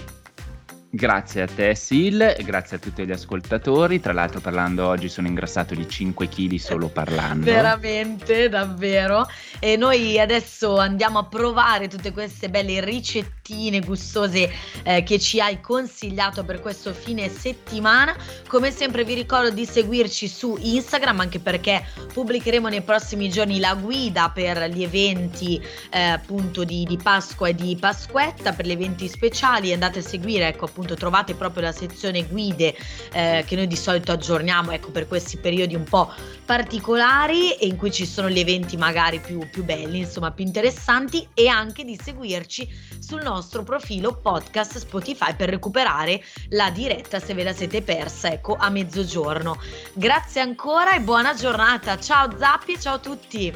Grazie 0.96 1.42
a 1.42 1.46
te 1.46 1.74
Sil 1.76 2.16
grazie 2.40 2.78
a 2.78 2.80
tutti 2.80 3.04
gli 3.04 3.12
ascoltatori. 3.12 4.00
Tra 4.00 4.14
l'altro 4.14 4.40
parlando 4.40 4.86
oggi 4.86 5.10
sono 5.10 5.26
ingrassato 5.26 5.74
di 5.74 5.86
5 5.86 6.26
kg 6.26 6.54
solo 6.54 6.88
parlando. 6.88 7.44
Veramente, 7.44 8.48
davvero. 8.48 9.28
E 9.58 9.76
noi 9.76 10.18
adesso 10.18 10.78
andiamo 10.78 11.18
a 11.18 11.24
provare 11.26 11.88
tutte 11.88 12.12
queste 12.12 12.48
belle 12.48 12.82
ricettine 12.82 13.80
gustose 13.80 14.50
eh, 14.84 15.02
che 15.02 15.18
ci 15.18 15.38
hai 15.38 15.60
consigliato 15.60 16.44
per 16.44 16.60
questo 16.60 16.94
fine 16.94 17.28
settimana. 17.28 18.16
Come 18.48 18.70
sempre 18.70 19.04
vi 19.04 19.12
ricordo 19.12 19.50
di 19.50 19.66
seguirci 19.66 20.26
su 20.26 20.56
Instagram 20.58 21.20
anche 21.20 21.40
perché 21.40 21.84
pubblicheremo 22.10 22.68
nei 22.68 22.80
prossimi 22.80 23.28
giorni 23.28 23.60
la 23.60 23.74
guida 23.74 24.30
per 24.30 24.70
gli 24.70 24.82
eventi 24.82 25.62
eh, 25.90 26.00
appunto 26.00 26.64
di, 26.64 26.84
di 26.84 26.96
Pasqua 26.96 27.48
e 27.48 27.54
di 27.54 27.76
Pasquetta, 27.78 28.54
per 28.54 28.64
gli 28.64 28.72
eventi 28.72 29.08
speciali. 29.08 29.74
Andate 29.74 29.98
a 29.98 30.02
seguire 30.02 30.48
ecco 30.48 30.64
appunto 30.64 30.84
trovate 30.94 31.34
proprio 31.34 31.62
la 31.62 31.72
sezione 31.72 32.24
guide 32.26 32.74
eh, 33.12 33.44
che 33.46 33.56
noi 33.56 33.66
di 33.66 33.76
solito 33.76 34.12
aggiorniamo 34.12 34.70
ecco, 34.70 34.90
per 34.90 35.08
questi 35.08 35.36
periodi 35.36 35.74
un 35.74 35.84
po' 35.84 36.12
particolari 36.44 37.54
e 37.54 37.66
in 37.66 37.76
cui 37.76 37.90
ci 37.90 38.06
sono 38.06 38.28
gli 38.30 38.38
eventi 38.38 38.76
magari 38.76 39.20
più, 39.20 39.48
più 39.50 39.64
belli, 39.64 39.98
insomma 39.98 40.30
più 40.30 40.44
interessanti 40.44 41.26
e 41.34 41.48
anche 41.48 41.84
di 41.84 41.98
seguirci 42.00 42.68
sul 42.98 43.22
nostro 43.22 43.62
profilo 43.62 44.14
podcast 44.14 44.78
Spotify 44.78 45.34
per 45.34 45.48
recuperare 45.48 46.22
la 46.50 46.70
diretta 46.70 47.18
se 47.18 47.34
ve 47.34 47.42
la 47.42 47.52
siete 47.52 47.82
persa 47.82 48.30
ecco 48.30 48.56
a 48.58 48.68
mezzogiorno. 48.70 49.58
Grazie 49.92 50.40
ancora 50.40 50.94
e 50.94 51.00
buona 51.00 51.34
giornata. 51.34 51.98
Ciao 51.98 52.36
Zappi 52.38 52.78
ciao 52.78 52.94
a 52.94 52.98
tutti. 52.98 53.52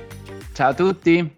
Ciao 0.52 0.70
a 0.70 0.74
tutti. 0.74 1.28